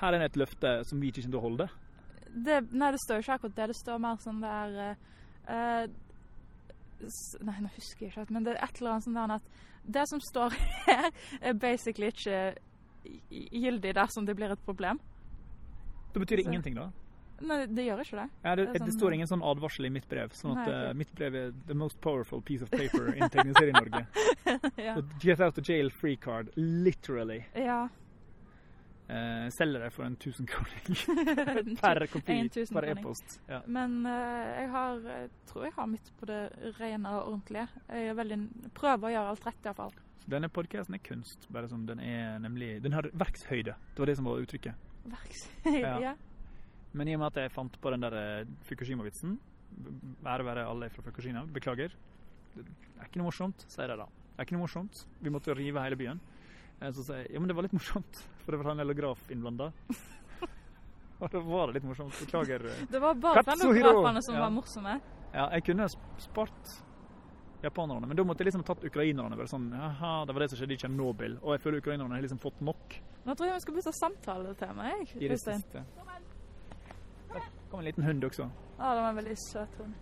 [0.03, 1.69] Her er det et løfte som vi ikke kommer til å holde.
[2.35, 3.69] Det, nei, det står jo ikke akkurat det.
[3.71, 4.75] Det står mer sånn der
[5.49, 5.85] uh,
[7.45, 9.49] Nei, nå husker jeg ikke, men det er et eller annet sånn der at
[9.87, 10.51] det som står
[10.87, 11.11] her,
[11.41, 12.55] er basically ikke
[13.53, 15.01] gyldig dersom det blir et problem.
[16.15, 16.91] Det betyr Så- ingenting, da?
[17.43, 18.29] Nei, det gjør ikke det.
[18.45, 20.31] Ja, det, Det sånn, det står ingen sånn advarsel i mitt brev.
[20.33, 20.97] Sånn at Nei, ok.
[20.97, 24.07] mitt brev er the most powerful piece of paper in Tegneserie-Norge.
[24.79, 24.95] ja.
[24.95, 27.45] The Get out of jail free card, literally.
[27.57, 27.89] ja.
[29.05, 30.87] Eh, selger det for en tusen kroner
[31.83, 32.39] per kopi,
[32.73, 33.35] per e-post.
[33.51, 33.59] Ja.
[33.69, 36.39] Men eh, jeg har, jeg tror jeg har mitt på det
[36.79, 37.67] rene og ordentlige.
[37.93, 38.39] Jeg veldig,
[38.79, 39.93] prøver å gjøre alt rett iallfall.
[40.25, 43.75] Denne podcasten er kunst, bare som den er nemlig Den har verkshøyde.
[43.93, 44.87] Det var det som var uttrykket.
[45.05, 46.15] Verkshøyde, Ja.
[46.95, 49.37] Men i og med at jeg fant på den der eh, Fukushima-vitsen
[50.25, 51.43] Ære være alle fra Fukushima.
[51.53, 51.93] Beklager.
[52.55, 52.63] Det
[53.03, 54.07] er ikke noe morsomt, sier jeg da.
[54.07, 55.01] Det er ikke noe morsomt.
[55.21, 56.21] Vi måtte rive hele byen.
[56.81, 59.19] Eh, Så sier jeg ja, men det var litt morsomt, for det var en elograf
[59.31, 59.71] innblanda.
[61.21, 62.17] Og da var det litt morsomt.
[62.21, 62.65] Beklager.
[62.91, 63.73] Det var bare Katsuhiro!
[63.73, 64.41] fellesgrafene som Ja.
[64.41, 65.01] var morsomme.
[65.35, 65.87] Ja, jeg kunne
[66.19, 66.73] spart
[67.63, 69.37] japanerne, men da måtte jeg liksom tatt ukrainerne.
[69.39, 71.39] Bare sånn, Jaha, det var det som skjedde i Tsjernobyl.
[71.43, 74.85] Og jeg føler ukrainerne har liksom fått nok Nå tror jeg vi skal bytte samtaletema.
[74.91, 75.81] jeg, i det siste.
[77.33, 77.41] Der
[77.71, 78.51] kom en liten hund også.
[78.79, 79.95] Ja, det var en veldig søt hund.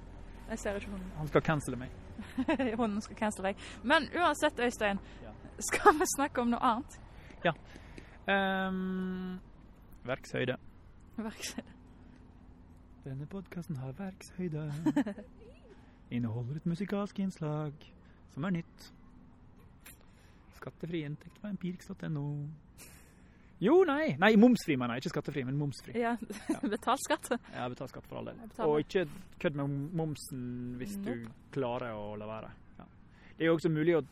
[0.48, 1.12] Jeg ser ikke hunden.
[1.18, 1.90] Han skal cancele meg.
[2.80, 3.62] Hunden skal cancele deg.
[3.84, 5.30] Men uansett, Øystein, Ja.
[5.70, 6.98] skal vi snakke om noe annet?
[8.28, 9.40] Um,
[10.04, 10.56] verkshøyde.
[11.16, 11.72] Verkshøyde.
[13.04, 14.72] Denne podkasten har verkshøyde.
[16.14, 17.72] Inneholder et musikalsk innslag
[18.34, 18.92] som er nytt.
[20.54, 22.26] Skattefri inntekt på empirix.no.
[23.62, 24.14] Jo, nei!
[24.18, 25.04] Nei, momsfri, mener jeg.
[25.04, 25.94] Ikke skattefri, men momsfri.
[25.98, 26.16] Ja,
[26.74, 27.30] betal skatt.
[27.54, 28.40] Ja, betalt skatt for all del.
[28.66, 29.06] Og ikke
[29.42, 30.42] kødd med momsen
[30.80, 31.12] hvis du
[31.54, 32.50] klarer å la være.
[32.78, 32.86] Ja.
[33.36, 34.02] Det er jo også mulig å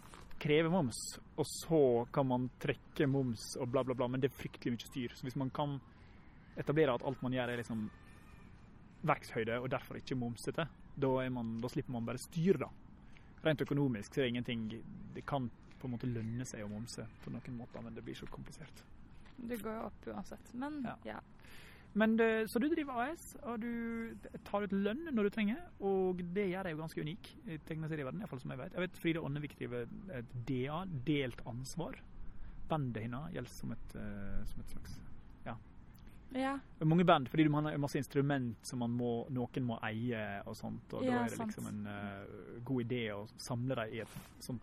[0.40, 0.98] kreve moms,
[1.36, 1.80] og så
[2.12, 5.16] kan man trekke moms og bla, bla, bla, men det er fryktelig mye styr.
[5.16, 5.78] Så hvis man kan
[6.60, 7.88] etablere at alt man gjør er liksom
[9.06, 10.66] verkshøyde, og derfor ikke momsete,
[11.00, 12.68] da, man, da slipper man bare styr, da.
[13.44, 14.64] Rent økonomisk så er det ingenting
[15.14, 15.46] Det kan
[15.80, 18.82] på en måte lønne seg å momse på noen måter, men det blir så komplisert.
[19.36, 20.52] Det går jo opp uansett.
[20.54, 20.96] Men Ja.
[21.04, 21.20] ja.
[21.94, 24.14] Men det, Så du driver AS, og du
[24.46, 28.22] tar ut lønn når du trenger, og det gjør deg jo ganske unik i tegneserieverdenen,
[28.22, 28.76] iallfall som jeg vet.
[28.76, 31.98] Jeg vet Frida Ånnevik driver et DA, delt ansvar.
[32.70, 35.00] Bandet hennes gjelder som et, eh, som et slags
[35.48, 35.56] ja.
[36.78, 40.54] Er Mange band, fordi man har masse instrument som man må, noen må eie og
[40.56, 41.50] sånt, og Ja, da er det sant.
[41.50, 44.62] liksom en uh, god idé å samle dem i et sånt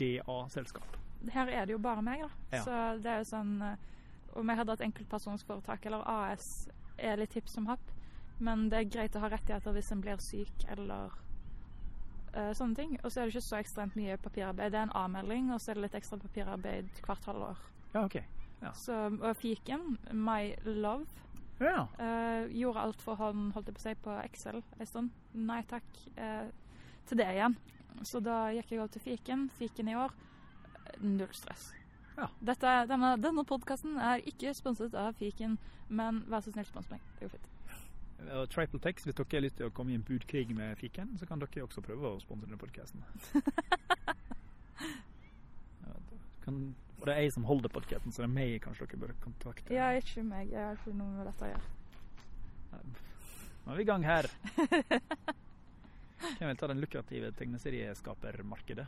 [0.00, 0.98] DA-selskap.
[1.30, 2.56] Her er det jo bare meg, da.
[2.56, 2.64] Ja.
[2.64, 3.76] Så det er jo sånn eh,
[4.34, 6.68] Om jeg hadde et enkeltpersonsforetak eller AS,
[6.98, 7.92] er litt hipp som happ.
[8.42, 11.12] Men det er greit å ha rettigheter hvis en blir syk eller
[12.34, 12.96] uh, sånne ting.
[13.04, 14.72] Og så er det ikke så ekstremt mye papirarbeid.
[14.74, 17.60] Det er en avmelding, og så er det litt ekstra papirarbeid hvert halvår.
[17.94, 18.18] Ja, OK.
[18.64, 18.72] Ja.
[18.78, 21.06] Så, og fiken, My Love,
[21.60, 21.84] Ja.
[22.00, 25.10] uh, gjorde alt for hånd, holdt jeg på å si, på Excel en stund.
[25.34, 26.48] Nei takk uh,
[27.06, 27.54] til det igjen.
[28.02, 29.46] Så da gikk jeg over til fiken.
[29.54, 30.10] Fiken i år,
[31.04, 31.68] null stress.
[32.14, 32.28] Ja.
[32.46, 35.58] Dette, denne denne podkasten er ikke sponset av fiken,
[35.88, 37.02] men vær så snill, spons meg.
[37.18, 37.50] Det går fint.
[38.24, 41.10] Og Triple Tex, hvis dere har lyst til å komme i en budkrig med fiken,
[41.18, 43.02] så kan dere også prøve å sponse denne podkasten.
[46.44, 46.60] kan,
[47.00, 49.74] og det er jeg som holder podkasten, så det er meg kanskje dere bør kontakte.
[49.74, 50.44] Ja, ikke meg.
[50.54, 51.68] Jeg har ikke noe med dette å gjøre.
[53.64, 54.28] Nå er vi i gang her.
[56.38, 58.86] Hvem vil ta den lukrative tegneserieskapermarkedet?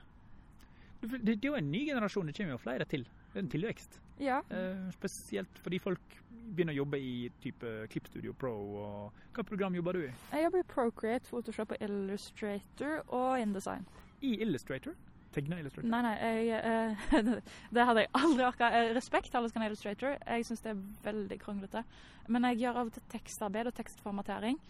[1.01, 3.05] Det, er jo en ny generasjon, det kommer jo flere til.
[3.33, 3.99] Det er en tilvekst.
[4.23, 4.41] Ja.
[4.51, 6.17] Eh, spesielt fordi folk
[6.47, 8.53] begynner å jobbe i type Klippstudio Pro.
[8.85, 10.13] og Hva program jobber du i?
[10.33, 13.85] Jeg jobber i Procreate, Photoshop og Illustrator og InDesign.
[14.25, 14.97] I Illustrator?
[15.37, 15.89] Tegna Illustrator?
[15.91, 16.15] Nei, nei,
[16.47, 17.31] jeg, eh,
[17.77, 18.71] det hadde jeg aldri orka.
[18.73, 20.17] Eh, Respekt til alle som kan Illustrator.
[20.23, 21.85] Jeg syns det er veldig kronglete.
[22.33, 24.61] Men jeg gjør av og til tekstarbeid og tekstformatering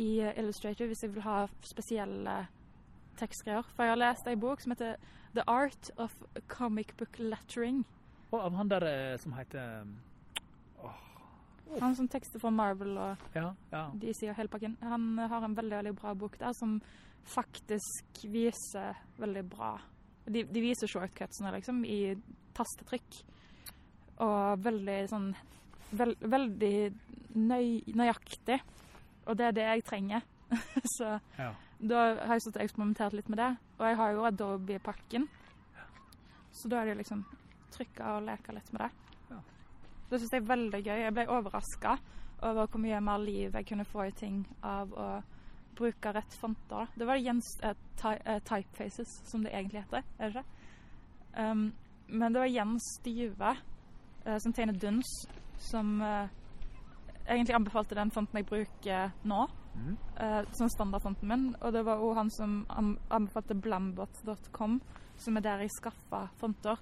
[0.00, 2.36] i eh, Illustrator hvis jeg vil ha spesielle
[3.20, 3.66] tekstgreier.
[3.74, 4.96] For jeg har lest ei bok som heter
[5.34, 6.14] The Art of
[6.48, 7.82] Comic Book Lettering.
[8.32, 9.86] Og av han der eh, som heter
[10.82, 10.98] oh.
[11.80, 13.86] Han som tekster for Marvel og Ja, ja.
[13.96, 14.76] DC og hele pakken.
[14.82, 16.80] Han har en veldig, veldig bra bok der som
[17.28, 19.76] faktisk viser veldig bra
[20.26, 22.14] De, de viser shortcutsene, liksom, i
[22.54, 23.16] tastetrykk.
[24.22, 25.32] Og veldig sånn
[25.98, 26.76] veld, Veldig
[27.34, 28.60] nøy, nøyaktig.
[29.26, 30.28] Og det er det jeg trenger.
[30.96, 31.50] Så ja.
[31.82, 33.50] Da har jeg stått og eksperimentert litt med det.
[33.78, 35.28] Og jeg har jo Adobe-pakken.
[36.54, 37.24] Så da er det liksom
[37.74, 38.90] trykka og leka litt med det.
[39.32, 39.38] Ja.
[40.10, 40.98] Det syns jeg er veldig gøy.
[41.00, 41.96] Jeg ble overraska
[42.42, 45.08] over hvor mye mer liv jeg kunne få i ting av å
[45.78, 46.90] bruke rett fonter.
[46.94, 50.68] Det var Jens uh, ty, uh, Typefaces, som det egentlig heter, er det ikke?
[51.32, 51.72] Um,
[52.12, 53.54] men det var Jens Styve,
[54.26, 55.10] uh, som tegner Duns,
[55.62, 59.96] som egentlig anbefalte den fonten jeg bruker nå, Mm.
[60.20, 61.56] eh, som standardfonten min.
[61.60, 64.80] Og det var òg han som an- anbefalte blambot.com,
[65.16, 66.76] som er der jeg skaffa fonter.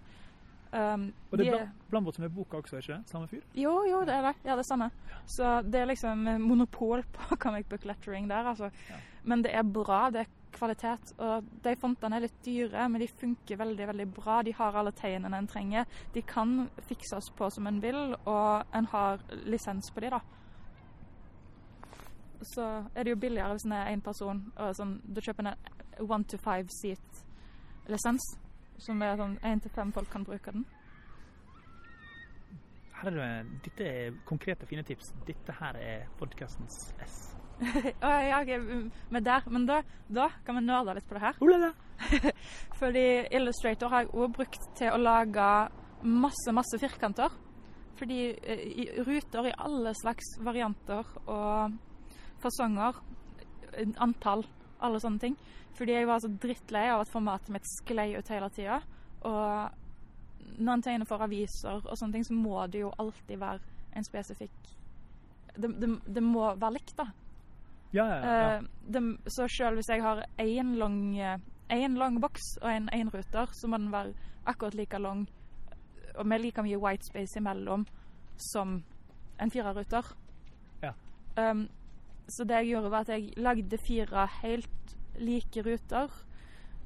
[0.72, 3.09] Um, Og det er de, Blambot som er boka også, er ikke det?
[3.11, 3.41] Samme fyr?
[3.59, 4.34] jo, jo, det er det.
[4.45, 4.91] Ja, det er stemmer.
[5.26, 8.70] Så det er liksom eh, monopol på comic book lettering der, altså.
[8.88, 8.97] Ja.
[9.24, 11.12] Men det er bra, det er kvalitet.
[11.18, 14.43] Og de fontene er litt dyre, men de funker veldig, veldig bra.
[14.47, 15.86] De har alle tegnene en trenger.
[16.14, 20.20] De kan fikses på som en vil, og en har lisens på de, da.
[22.43, 26.07] Så er det jo billigere hvis en er én person, og sånn, du kjøper en
[26.07, 28.28] one to five seat-lisens.
[28.80, 30.64] Som er sånn én til fem folk kan bruke den.
[33.01, 35.12] Her er det, dette er konkrete, fine tips.
[35.28, 37.20] Dette her er podcastens S.
[38.01, 38.57] Ja, okay,
[39.11, 41.72] men der, men da, da kan vi nerde litt på det her.
[42.80, 43.05] Fordi
[43.36, 45.47] Illustrator har jeg òg brukt til å lage
[46.03, 47.32] masse, masse firkanter.
[48.01, 51.76] Fordi eh, i ruter i alle slags varianter og
[52.43, 52.97] fasonger,
[53.72, 54.45] eh, antall,
[54.80, 55.36] alle sånne ting.
[55.78, 58.80] Fordi jeg var så drittlei av at formatet mitt sklei ut hele tida.
[59.28, 63.61] Og når en tegner for aviser og sånne ting, så må det jo alltid være
[63.97, 64.76] en spesifikk
[65.57, 67.09] Det, det, det må være likt, da.
[67.93, 68.59] Ja, ja, ja.
[68.61, 69.01] Uh, det,
[69.34, 71.16] så selv hvis jeg har én lang,
[71.99, 74.14] lang boks og en énruter, så må den være
[74.47, 75.26] akkurat like lang
[76.14, 77.86] og med like mye white space imellom
[78.36, 78.82] som
[79.41, 80.07] en fireruter.
[80.82, 80.93] Ja.
[81.36, 81.68] Um,
[82.31, 86.12] så det jeg gjorde, var at jeg lagde fire helt like ruter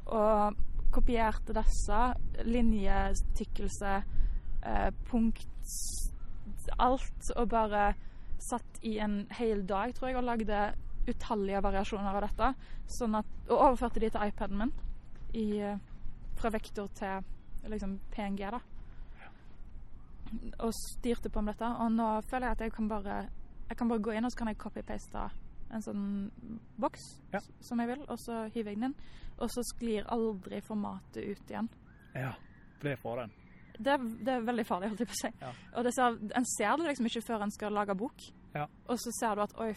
[0.06, 0.56] og
[0.94, 2.00] kopierte disse.
[2.44, 3.94] Linjetykkelse,
[4.64, 5.48] eh, punkt
[6.78, 7.30] Alt.
[7.36, 7.94] Og bare
[8.40, 10.74] satt i en hel dag, tror jeg, og lagde
[11.08, 12.50] utallige variasjoner av dette.
[12.98, 14.72] Sånn at, og overførte de til iPaden min
[15.34, 15.78] i, eh,
[16.36, 17.24] fra vektor til
[17.68, 18.60] liksom PNG, da.
[20.60, 21.70] Og styrte på med dette.
[21.80, 23.28] Og nå føler jeg at jeg kan bare
[23.74, 25.26] jeg kan bare gå inn og så kan jeg copy-paste
[25.74, 26.02] en sånn
[26.78, 27.04] boks
[27.34, 27.40] Ja.
[27.60, 28.94] som jeg vil, og så hiver jeg den inn.
[29.42, 31.68] Og så sklir aldri formatet ut igjen.
[32.14, 32.32] ja.
[32.78, 33.30] For det er faren.
[33.74, 35.30] Det er, det er veldig farlig, holdt jeg på å si.
[35.40, 35.50] Ja.
[35.78, 38.22] Og det ser, en ser det liksom ikke før en skal lage bok.
[38.54, 38.66] Ja.
[38.86, 39.72] Og så ser du at oi,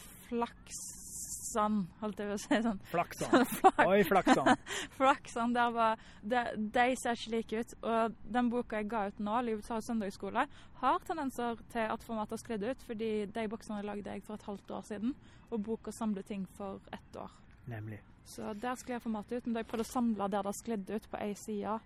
[1.48, 2.58] flaksan, holdt jeg på å si.
[2.64, 2.80] sånn.
[2.92, 3.46] Flaksan.
[3.46, 4.58] Flak- Oi, flaksan.
[4.98, 6.42] Flaksan, der var de,
[6.74, 7.74] de ser ikke like ut.
[7.84, 10.48] Og den boka jeg ga ut nå, 'Livets harde søndagsskole',
[10.82, 14.44] har tendenser til at formatet har sklidd ut, fordi de boksene lagde jeg for et
[14.44, 15.16] halvt år siden,
[15.52, 17.32] og boka samler ting for ett år.
[17.68, 18.00] Nemlig.
[18.26, 19.46] Så der sklir formatet ut.
[19.48, 21.80] Men da jeg prøvde å samle der det har sklidd ut på ei side,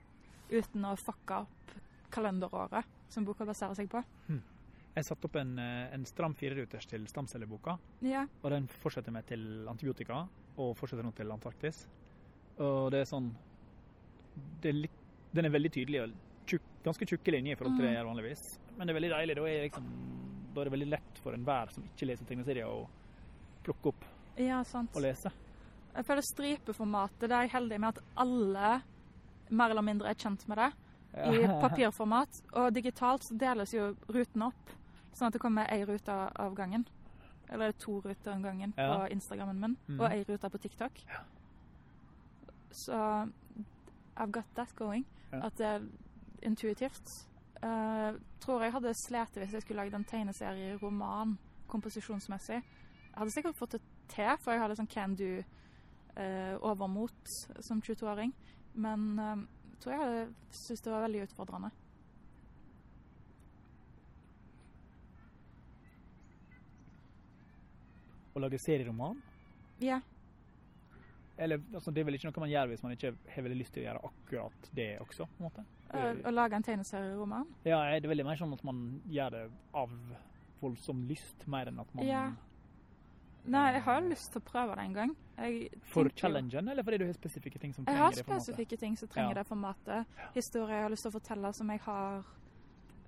[0.52, 1.76] uten å fucke opp
[2.12, 4.02] kalenderåret som boka baserer seg på.
[4.96, 8.26] Jeg satte opp en, eh, en stram fireruters til stamcelleboka, Ja.
[8.44, 10.28] og den fortsetter med til antibiotika,
[10.58, 11.88] og fortsetter nå til Antarktis.
[12.60, 13.34] Og det er sånn
[14.62, 14.98] det er litt,
[15.34, 16.12] Den er veldig tydelig og
[16.46, 18.60] tjukk, ganske tjukke linjer i forhold til det jeg gjør vanligvis.
[18.78, 19.36] Men det er veldig deilig.
[19.36, 19.86] Da er, liksom,
[20.54, 22.90] da er det veldig lett for enhver som ikke leser tegneserier, å
[23.64, 24.04] plukke opp
[24.38, 24.90] ja, sant.
[24.94, 25.32] og lese.
[25.96, 28.82] Jeg føler stripeformatet, det er jeg heldig med at alle
[29.52, 30.72] mer eller mindre er kjent med det.
[31.16, 32.42] I papirformat.
[32.54, 34.70] Og digitalt så deles jo rutene opp,
[35.14, 36.88] sånn at det kommer ei rute av gangen.
[37.52, 38.98] Eller to ruter om gangen Ja.
[38.98, 40.00] på Instagrammen min, mm.
[40.00, 41.04] og ei rute på TikTok.
[41.08, 41.20] Ja.
[42.72, 43.28] Så
[44.16, 45.06] I've got that going.
[45.32, 45.46] Ja.
[45.46, 45.82] At det er
[46.42, 47.28] intuitivt.
[47.64, 51.38] Uh, tror jeg hadde slitt hvis jeg skulle lagd en tegneserieroman
[51.68, 52.56] komposisjonsmessig.
[52.56, 58.34] Jeg hadde sikkert fått det til, for jeg hadde sånn can do-overmot uh, som 22-åring.
[58.74, 59.38] Men uh,
[59.80, 61.70] tror jeg hadde syntes det var veldig utfordrende.
[68.42, 69.22] Å lage serieroman.
[69.82, 70.02] Ja.
[71.42, 73.74] Eller, altså, det er vel ikke noe man gjør hvis man ikke har veldig lyst
[73.74, 75.26] til å gjøre akkurat det også.
[75.26, 75.64] på en måte.
[75.92, 77.48] Å, Å lage en tegneserieroman.
[77.66, 79.42] Ja, det er veldig mer sånn at man gjør det
[79.82, 79.94] av
[80.62, 82.24] voldsom lyst, mer enn at man Ja.
[83.50, 85.16] Nei, jeg har lyst til å prøve det en gang.
[85.40, 88.18] Jeg For challengen, eller fordi du har spesifikke ting som trenger det?
[88.20, 88.44] det formatet?
[88.46, 89.40] spesifikke ting som trenger Ja.
[89.42, 90.06] det formatet.
[90.36, 92.24] Historier jeg har lyst til å fortelle som jeg har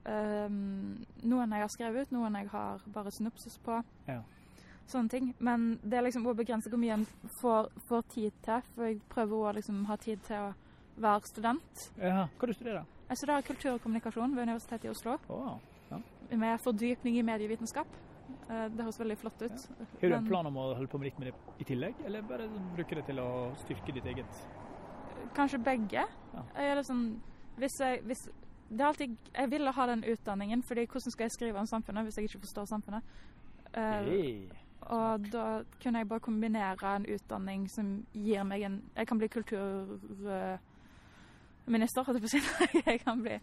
[0.05, 3.83] um, Noen jeg har skrevet ut, noen jeg har bare synopsis på.
[4.07, 4.21] Ja.
[4.87, 5.33] Sånne ting.
[5.39, 7.05] Men det er liksom å begrense hvor mye en
[7.41, 8.61] får, får tid til.
[8.75, 10.53] For jeg prøver å liksom ha tid til å
[11.03, 11.85] være student.
[11.97, 15.17] Ja, hva du studerer Jeg studerer kultur og kommunikasjon ved Universitetet i Oslo.
[15.29, 15.59] Å,
[16.33, 17.87] Med fordypning i medievitenskap.
[18.49, 19.65] Eh, Det høres veldig flott ut.
[20.01, 22.21] Har du en plan om å holde på med litt med det i tillegg, eller
[22.21, 23.27] bare bruke det til å
[23.63, 24.45] styrke ditt eget
[25.33, 26.05] Kanskje begge.
[26.33, 26.43] Ja.
[26.57, 27.21] Jeg sånn
[27.57, 28.25] Hvis jeg hvis,
[28.69, 32.03] det er alltid, Jeg ville ha den utdanningen, fordi hvordan skal jeg skrive om samfunnet
[32.07, 33.03] hvis jeg ikke forstår samfunnet?
[33.75, 34.49] Uh, Hey.
[34.89, 39.27] Og da kunne jeg bare kombinere en utdanning som gir meg en Jeg kan bli
[39.27, 42.41] kulturminister, holdt jeg på å si.
[42.89, 43.35] Jeg kan bli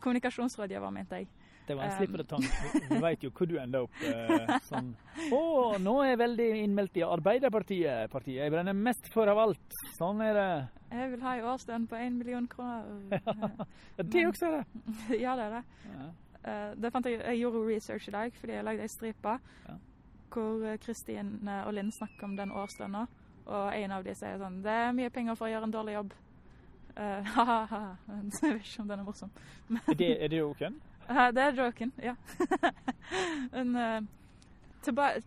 [0.00, 1.28] kommunikasjonsrådgiver, mente jeg.
[1.68, 2.44] Det var en slippende tang.
[2.88, 3.92] Du veit jo hvor du ender opp.
[4.00, 4.94] Eh, sånn
[5.36, 9.68] Å, nå er jeg veldig innmeldt i Arbeiderpartiet, partiet jeg brenner mest for av alt.
[9.98, 10.46] Sånn er det.
[10.94, 12.88] Jeg vil ha en årslønn på én million kroner.
[13.98, 14.64] Ja, det også er det.
[15.24, 15.64] ja, det er det.
[15.92, 16.06] Ja.
[16.48, 19.32] Eh, det fant jeg, jeg gjorde research i dag fordi jeg lagde ei stripe
[19.68, 19.74] Ja.
[20.32, 23.06] Hvor Kristin og Linn snakker om den årslønna.
[23.48, 25.94] Og en av de sier sånn Det er mye penger for å gjøre en dårlig
[25.94, 26.12] jobb.
[26.98, 27.80] Ha-ha-ha.
[28.10, 29.30] jeg vet ikke om den er morsom.
[29.86, 30.80] Er det, er det joken?
[31.08, 32.14] Eh, det er joken, ja.
[33.54, 34.00] Men eh,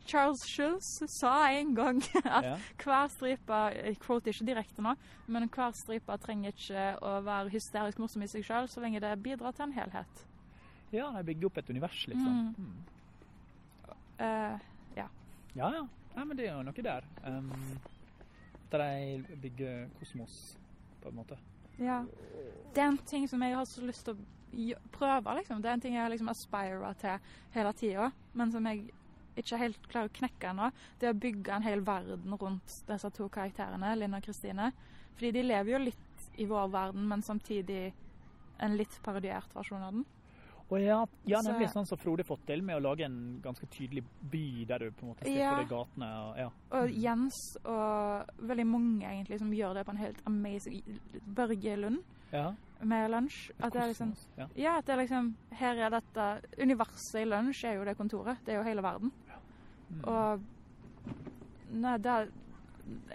[0.06, 2.58] Charles Schulz sa en gang at Ja.
[2.84, 4.96] hver stripe Jeg quoter ikke direkte nå,
[5.28, 9.12] men hver stripe trenger ikke å være hysterisk morsom i seg sjøl, så lenge det
[9.24, 10.26] bidrar til en helhet.
[10.92, 12.54] Ja, de bygger opp et univers, liksom.
[12.58, 12.66] Mm.
[12.66, 14.60] Mm.
[15.56, 15.86] Ja, ja.
[16.16, 17.08] Nei, men det er jo noe der.
[17.24, 17.52] Um,
[18.72, 20.58] at de bygger kosmos,
[21.02, 21.38] på en måte.
[21.80, 22.04] ja.
[22.72, 25.60] Det er en ting som jeg har så lyst til å prøve, liksom.
[25.62, 28.86] Det er en ting jeg har liksom aspira til hele tida, men som jeg
[29.36, 30.70] ikke helt klarer å knekke ennå.
[31.00, 34.72] Det er å bygge en hel verden rundt disse to karakterene, Linn og Kristine.
[35.18, 37.92] Fordi de lever jo litt i vår verden, men samtidig
[38.62, 40.06] en litt parodiert versjon av den.
[40.72, 43.68] Og ja, ja Så- nemlig sånn som Frode fått til, med å lage en ganske
[43.68, 45.56] tydelig by der du på en måte ser Ja.
[45.56, 46.10] på de gatene.
[46.22, 46.50] Og, ja.
[46.72, 50.82] Og Jens og veldig mange egentlig som gjør det på en helt amazing
[51.36, 52.54] Børge Lund ja.
[52.82, 53.52] med lunsj.
[53.60, 54.16] At det er liksom
[54.56, 54.78] ja.
[54.78, 58.38] At det er liksom Her er dette Universet i lunsj er jo det kontoret.
[58.46, 59.12] Det er jo hele verden.
[59.92, 60.08] Mm.
[60.08, 60.42] Og
[61.74, 62.32] Nei, det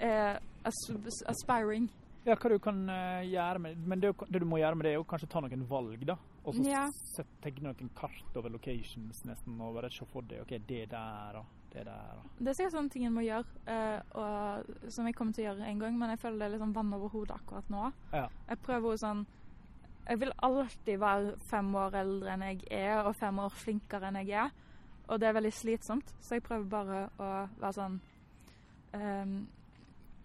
[0.00, 1.88] er aspiring.
[2.26, 4.92] Ja, hva du kan eh, gjøre med Men det, det du må gjøre med det,
[4.92, 6.16] er jo kanskje ta noen valg, da.
[6.46, 6.90] Og så Ja.
[6.92, 11.36] sett- tegne noen kart over locations, nesten, og bare se for deg OK, det der
[11.40, 12.14] og det der.
[12.16, 15.44] og- Det er sikkert sånne ting en må gjøre, uh, og, som jeg kommer til
[15.44, 17.68] å gjøre en gang, men jeg føler det er litt sånn vann over hodet akkurat
[17.68, 17.92] nå.
[18.12, 18.28] Ja.
[18.48, 19.26] Jeg prøver sånn
[20.08, 24.24] Jeg vil alltid være fem år eldre enn jeg er, og fem år flinkere enn
[24.24, 24.50] jeg er.
[25.08, 28.00] Og det er veldig slitsomt, så jeg prøver bare å være sånn
[28.94, 29.46] ehm,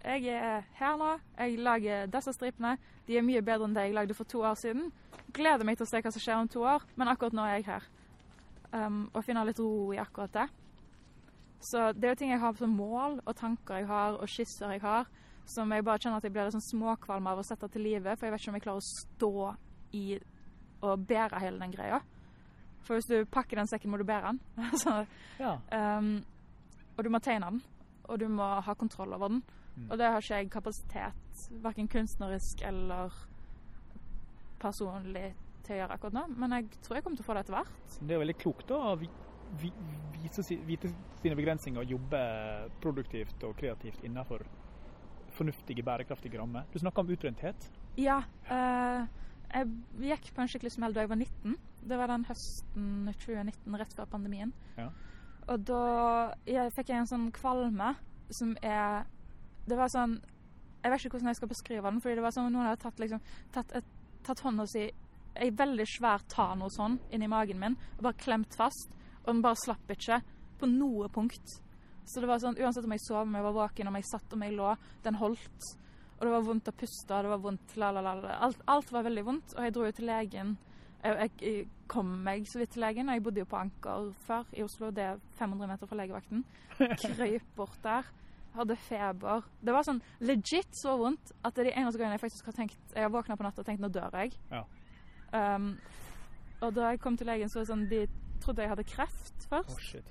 [0.04, 2.76] Jeg er her nå, jeg lager disse stripene.
[3.06, 4.90] De er mye bedre enn det jeg lagde for to år siden.
[5.34, 7.60] Gleder meg til å se hva som skjer om to år, men akkurat nå er
[7.60, 7.86] jeg her.
[8.72, 10.48] Um, og finner litt ro i akkurat det.
[11.62, 14.74] Så det er jo ting jeg har som mål, og tanker jeg har, og skisser
[14.74, 15.06] jeg har,
[15.46, 18.16] som jeg bare kjenner at jeg blir litt sånn småkvalm av å sette til live,
[18.16, 19.32] for jeg vet ikke om jeg klarer å stå
[19.98, 20.04] i
[20.82, 22.00] og bære hele den greia.
[22.82, 24.40] For hvis du pakker den sekken, må du bære den.
[24.82, 25.04] Så,
[25.38, 25.54] ja.
[25.70, 26.16] um,
[26.96, 27.62] og du må tegne den,
[28.10, 29.44] og du må ha kontroll over den.
[29.76, 29.86] Mm.
[29.90, 33.14] Og det har ikke jeg kapasitet, verken kunstnerisk eller
[34.62, 36.24] personlig, til å gjøre akkurat nå.
[36.42, 37.96] Men jeg tror jeg kommer til å få det etter hvert.
[38.00, 39.08] Det er veldig klokt da, å vi,
[39.62, 39.70] vi,
[40.16, 40.90] vise, vite
[41.22, 42.22] sine begrensninger og jobbe
[42.82, 44.44] produktivt og kreativt innenfor
[45.32, 46.66] fornuftige, bærekraftige rammer.
[46.72, 47.70] Du snakker om utbrenthet.
[47.96, 48.22] Ja.
[48.52, 49.06] Øh,
[49.52, 49.68] jeg
[50.00, 51.56] gikk på en skikkelig smell da jeg var 19.
[51.88, 54.52] Det var den høsten 2019, rett før pandemien.
[54.76, 54.90] Ja.
[55.50, 55.82] Og da
[56.46, 57.94] jeg, fikk jeg en sånn kvalme
[58.32, 59.08] som er
[59.68, 60.18] Det var sånn
[60.82, 62.82] Jeg vet ikke hvordan jeg skal beskrive den, fordi det var som om noen hadde
[62.82, 63.20] tatt, liksom,
[63.54, 63.90] tatt, et,
[64.26, 64.88] tatt hånda si
[65.38, 68.90] ei veldig svær tano sånn inni magen min og bare klemt fast.
[69.22, 70.18] Og den bare slapp ikke
[70.58, 71.54] på noe punkt.
[72.04, 74.34] Så det var sånn, uansett om jeg sov, om jeg var våken, om jeg satt,
[74.34, 74.72] om jeg lå,
[75.04, 75.68] den holdt.
[76.18, 78.34] Og det var vondt å puste, det var vondt la, la, la.
[78.46, 79.54] Alt, alt var veldig vondt.
[79.56, 80.56] Og jeg dro jo til legen.
[81.02, 84.50] Jeg, jeg kom meg så vidt til legen, og jeg bodde jo på Anker før
[84.54, 84.90] i Oslo.
[84.94, 86.44] Det er 500 meter fra legevakten.
[87.02, 88.10] Krøyp bort der.
[88.52, 89.46] Hadde feber.
[89.64, 92.56] Det var sånn legit så vondt at det er de eneste gangene jeg faktisk har
[92.58, 94.34] tenkt Jeg har våkna på natta og tenkt nå dør jeg.
[94.52, 94.64] Ja.
[95.32, 95.70] Um,
[96.62, 98.02] og da jeg kom til legen, så var det sånn De
[98.42, 99.76] trodde jeg hadde kreft først.
[99.76, 100.10] Oh, shit.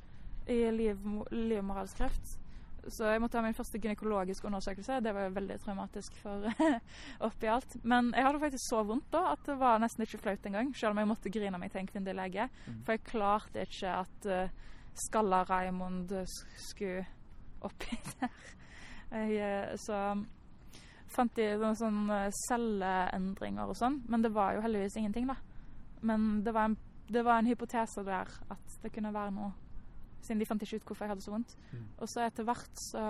[0.49, 2.37] I liv, livmorhalskreft.
[2.89, 5.01] Så jeg måtte ha min første gynekologiske undersøkelse.
[5.05, 6.47] Det var veldig traumatisk for
[7.27, 7.75] oppi alt.
[7.85, 10.71] Men jeg hadde faktisk så vondt da at det var nesten ikke flaut engang.
[10.77, 12.49] Selv om jeg måtte grine meg til en kvinnelig lege.
[12.65, 12.81] Mm.
[12.81, 16.15] For jeg klarte ikke at uh, skalla Raymond
[16.57, 17.05] skulle
[17.67, 18.37] oppi der.
[19.11, 19.97] Jeg, eh, så
[21.11, 25.35] fant de noen sånne celleendringer og sånn, men det var jo heldigvis ingenting, da.
[26.07, 26.77] Men det var en,
[27.11, 29.51] det var en hypotese der at det kunne være noe,
[30.23, 31.57] siden de fant ikke ut hvorfor jeg hadde så vondt.
[31.73, 31.83] Mm.
[31.99, 33.05] Og så etter hvert så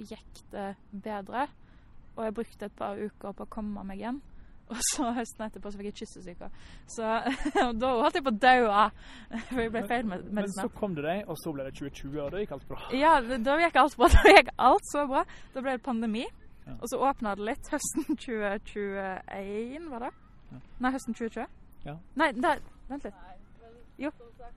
[0.00, 1.46] gikk det bedre,
[2.16, 4.22] og jeg brukte et par uker på å komme meg igjen.
[4.66, 6.48] Og så høsten etterpå så fikk jeg kyssesyke.
[6.90, 7.10] Så
[7.80, 8.86] da holdt jeg på å daue,
[9.52, 10.00] for jeg ble
[10.34, 12.80] Men så kom du deg, og så ble det 2020, og da gikk alt bra.
[12.96, 14.10] Ja, da gikk alt bra.
[14.16, 15.22] Da gikk alt så bra.
[15.54, 16.24] Da ble det pandemi.
[16.66, 16.74] Ja.
[16.80, 20.14] Og så åpna det litt høsten 2021, var det?
[20.50, 20.62] Ja.
[20.82, 21.52] Nei, høsten 2020?
[21.86, 21.98] Ja.
[22.18, 22.56] Nei, nei,
[22.90, 23.20] vent litt.
[24.02, 24.10] Jo.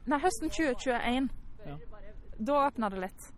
[0.10, 1.30] Nei, høsten 2021.
[1.68, 1.78] Ja.
[2.50, 3.30] Da åpna det litt.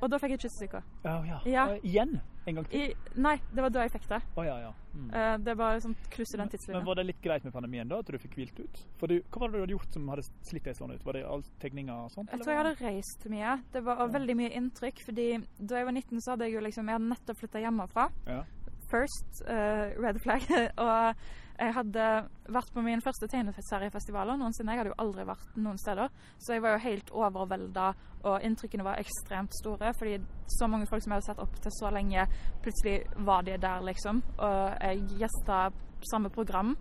[0.00, 0.80] Og da fikk jeg kyssesyke.
[1.04, 1.42] Ja, ja.
[1.46, 1.66] Ja.
[1.74, 2.16] Uh, igjen?
[2.46, 2.80] En gang til?
[2.92, 4.20] I, nei, det var da jeg fikk det.
[4.36, 4.72] Oh, ja, ja.
[4.94, 5.08] Mm.
[5.12, 6.84] Eh, det var sånn kryss i den Men tidslinja.
[6.86, 8.78] var det litt greit med pandemien da, at du fikk hvilt ut?
[8.96, 11.04] For du, hva var det du hadde gjort som hadde slitt deg sånn ut?
[11.04, 12.30] Var det all tegninger og sånt?
[12.30, 13.56] Jeg eller tror jeg hadde reist mye.
[13.72, 14.06] Det var Ja.
[14.06, 14.98] veldig mye inntrykk.
[15.04, 15.26] fordi
[15.58, 18.10] da jeg var 19, så hadde jeg jo liksom Jeg hadde nettopp flytta hjemmefra.
[18.26, 18.44] Ja.
[18.90, 20.42] First, eh, red flag.
[20.84, 21.14] og
[21.56, 22.06] jeg hadde
[22.52, 24.74] vært på min første tegneseriefestival noensinne.
[24.74, 26.10] Jeg hadde jo aldri vært noen steder.
[26.38, 27.86] Så jeg var jo helt overvelda,
[28.28, 29.92] og inntrykkene var ekstremt store.
[29.96, 30.18] Fordi
[30.58, 32.26] så mange folk som jeg hadde sett opp til så lenge,
[32.62, 34.20] plutselig var de der, liksom.
[34.36, 35.62] Og jeg gjesta
[36.10, 36.76] samme program.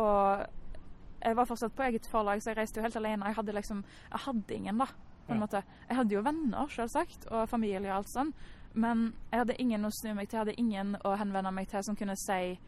[0.00, 0.46] Og
[1.20, 3.28] jeg var fortsatt på eget forlag, så jeg reiste jo helt alene.
[3.28, 4.86] Jeg hadde liksom Jeg hadde ingen, da.
[5.26, 5.44] På en Ja.
[5.46, 5.62] måte.
[5.88, 8.32] Jeg hadde jo venner, selvsagt, og familie og alt sånn.
[8.72, 10.38] Men jeg hadde ingen å snu meg til.
[10.38, 12.58] Jeg hadde ingen å henvende meg til som kunne si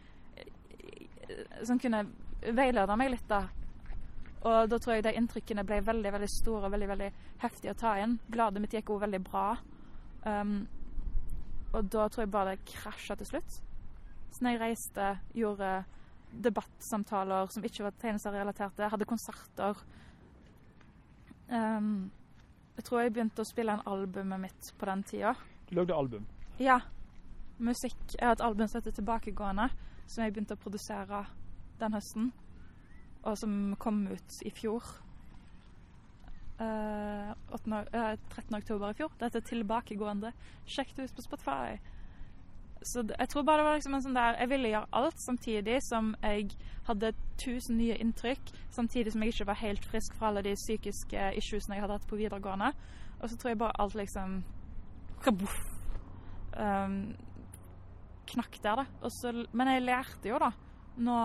[1.65, 2.05] Som kunne
[2.43, 3.47] veilede meg litt, da.
[4.43, 7.11] Og da tror jeg de inntrykkene ble veldig veldig store og veldig veldig
[7.45, 8.17] heftige å ta inn.
[8.27, 9.45] Bladet mitt gikk også veldig bra.
[10.27, 10.57] Um,
[11.73, 13.61] og da tror jeg bare det krasja til slutt.
[14.33, 15.07] Så når jeg reiste,
[15.39, 15.71] gjorde
[16.33, 19.79] debattsamtaler som ikke var tegneserierelaterte, hadde konserter
[21.53, 22.11] um,
[22.77, 25.35] Jeg tror jeg begynte å spille inn albumet mitt på den tida.
[25.73, 26.27] Du lagde album.
[26.61, 26.81] Ja.
[27.59, 27.97] Musikk.
[28.21, 29.71] Jeg har et album som heter 'Tilbakegående',
[30.07, 31.25] som jeg begynte å produsere
[31.81, 32.33] den høsten.
[33.23, 34.83] Og som kom ut i fjor.
[36.61, 37.73] Uh, 8.
[37.73, 38.55] o- eh, 13.
[38.57, 39.09] oktober i fjor.
[39.21, 40.33] Det heter 'Tilbakegående'.
[40.67, 41.79] Sjekk det ut på Spotify.
[42.85, 45.83] Så jeg tror bare det var liksom en sånn der Jeg ville gjøre alt samtidig
[45.83, 46.51] som jeg
[46.87, 48.41] hadde tusen nye inntrykk.
[48.71, 52.07] Samtidig som jeg ikke var helt frisk fra alle de psykiske issuesene jeg hadde hatt
[52.09, 52.73] på videregående.
[53.21, 54.45] Og så tror jeg bare alt liksom
[55.25, 55.57] kaboff,
[56.57, 56.99] um,
[58.33, 59.11] knakk der, da.
[59.21, 60.53] Så, men jeg lærte jo, da.
[61.03, 61.17] Nå,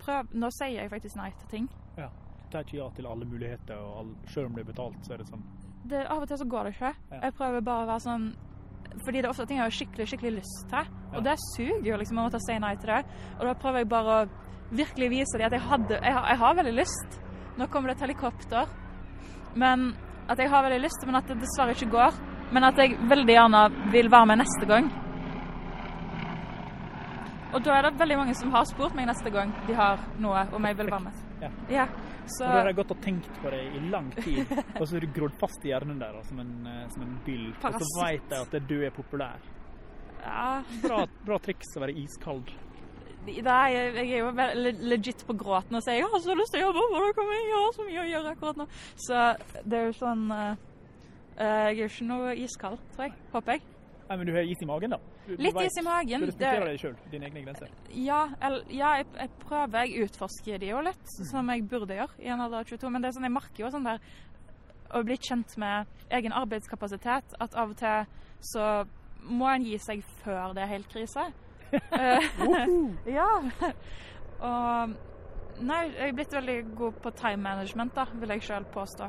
[0.00, 1.70] prøv, nå sier jeg faktisk nei til ting.
[1.98, 2.08] Ja.
[2.08, 5.14] Du tar ikke ja til alle muligheter, og all, selv om det er betalt, så
[5.14, 5.46] er det sånn.
[5.88, 6.92] Det, av og til så går det ikke.
[7.12, 7.22] Ja.
[7.26, 8.28] Jeg prøver bare å være sånn
[9.04, 10.88] Fordi det er ofte ting jeg har skikkelig skikkelig lyst til.
[10.88, 11.14] Ja.
[11.18, 13.02] Og det suger jo liksom å måtte si nei til det.
[13.36, 14.26] Og da prøver jeg bare å
[14.78, 17.18] virkelig vise dem at jeg, hadde, jeg, har, jeg har veldig lyst.
[17.58, 18.72] Nå kommer det et helikopter.
[19.60, 19.90] Men
[20.28, 22.18] at jeg har veldig lyst, men at det dessverre ikke går.
[22.52, 24.88] Men at jeg veldig gjerne vil være med neste gang.
[27.48, 30.44] Og da er det veldig mange som har spurt meg neste gang de har noe
[30.56, 31.24] om jeg vil være med.
[31.40, 31.50] Ja.
[31.72, 31.86] Ja,
[32.28, 34.98] så Og da har jeg gått og tenkt på det i lang tid, og så
[34.98, 37.46] er du grodd fast i hjernen der som en, eh, som en byll.
[37.62, 39.38] Og så veit jeg at du er populær.
[40.24, 42.52] ja, Bra, bra triks å være iskald.
[43.28, 44.30] Nei, jeg er jo
[44.88, 47.48] legit på gråten og sier jeg har så lyst til å jobbe, hvordan kan jeg
[47.50, 48.66] gjøre så mye å gjøre akkurat nå.
[49.04, 49.24] Så
[49.68, 50.67] det er jo sånn eh,
[51.38, 53.12] Jeg er jo ikke noe iskald, tror jeg.
[53.32, 53.62] Håper jeg.
[54.08, 54.98] Nei, men du har is i magen, da.
[55.26, 56.20] Du, du Litt vet- is i magen.
[56.20, 57.68] Du respekterer Det, deg sjøl, dine egne grenser.
[57.92, 59.84] ja, el, ja jeg, jeg prøver.
[59.84, 62.90] Jeg utforsker de jo litt, som jeg burde gjøre i en alder av 22.
[62.90, 64.00] Men det er sånn, jeg merker jo sånn der
[64.96, 68.06] å bli kjent med egen arbeidskapasitet, at av og til
[68.40, 68.64] så
[69.28, 71.28] må en gi seg før det er helt krise.
[71.92, 72.24] Eh,
[73.18, 73.28] Ja.
[74.40, 74.96] Og
[75.58, 79.08] Nei, jeg er blitt veldig god på time management, da, vil jeg sjøl påstå.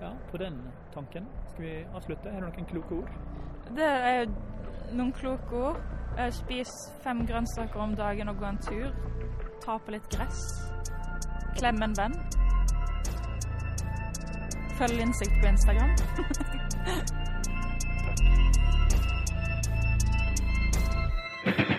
[0.00, 0.62] Ja, på den
[0.94, 2.30] tanken skal vi avslutte.
[2.30, 3.10] Har du noen kloke ord?
[3.76, 4.26] Det er
[4.92, 5.80] noen kloke ord.
[6.18, 6.70] Eh, spis
[7.02, 8.90] fem grønnsaker om dagen og gå en tur.
[9.64, 10.42] Ta på litt gress.
[11.58, 12.18] Klem en venn.
[14.78, 15.96] Følg Innsikt på Instagram.
[21.46, 21.74] Takk.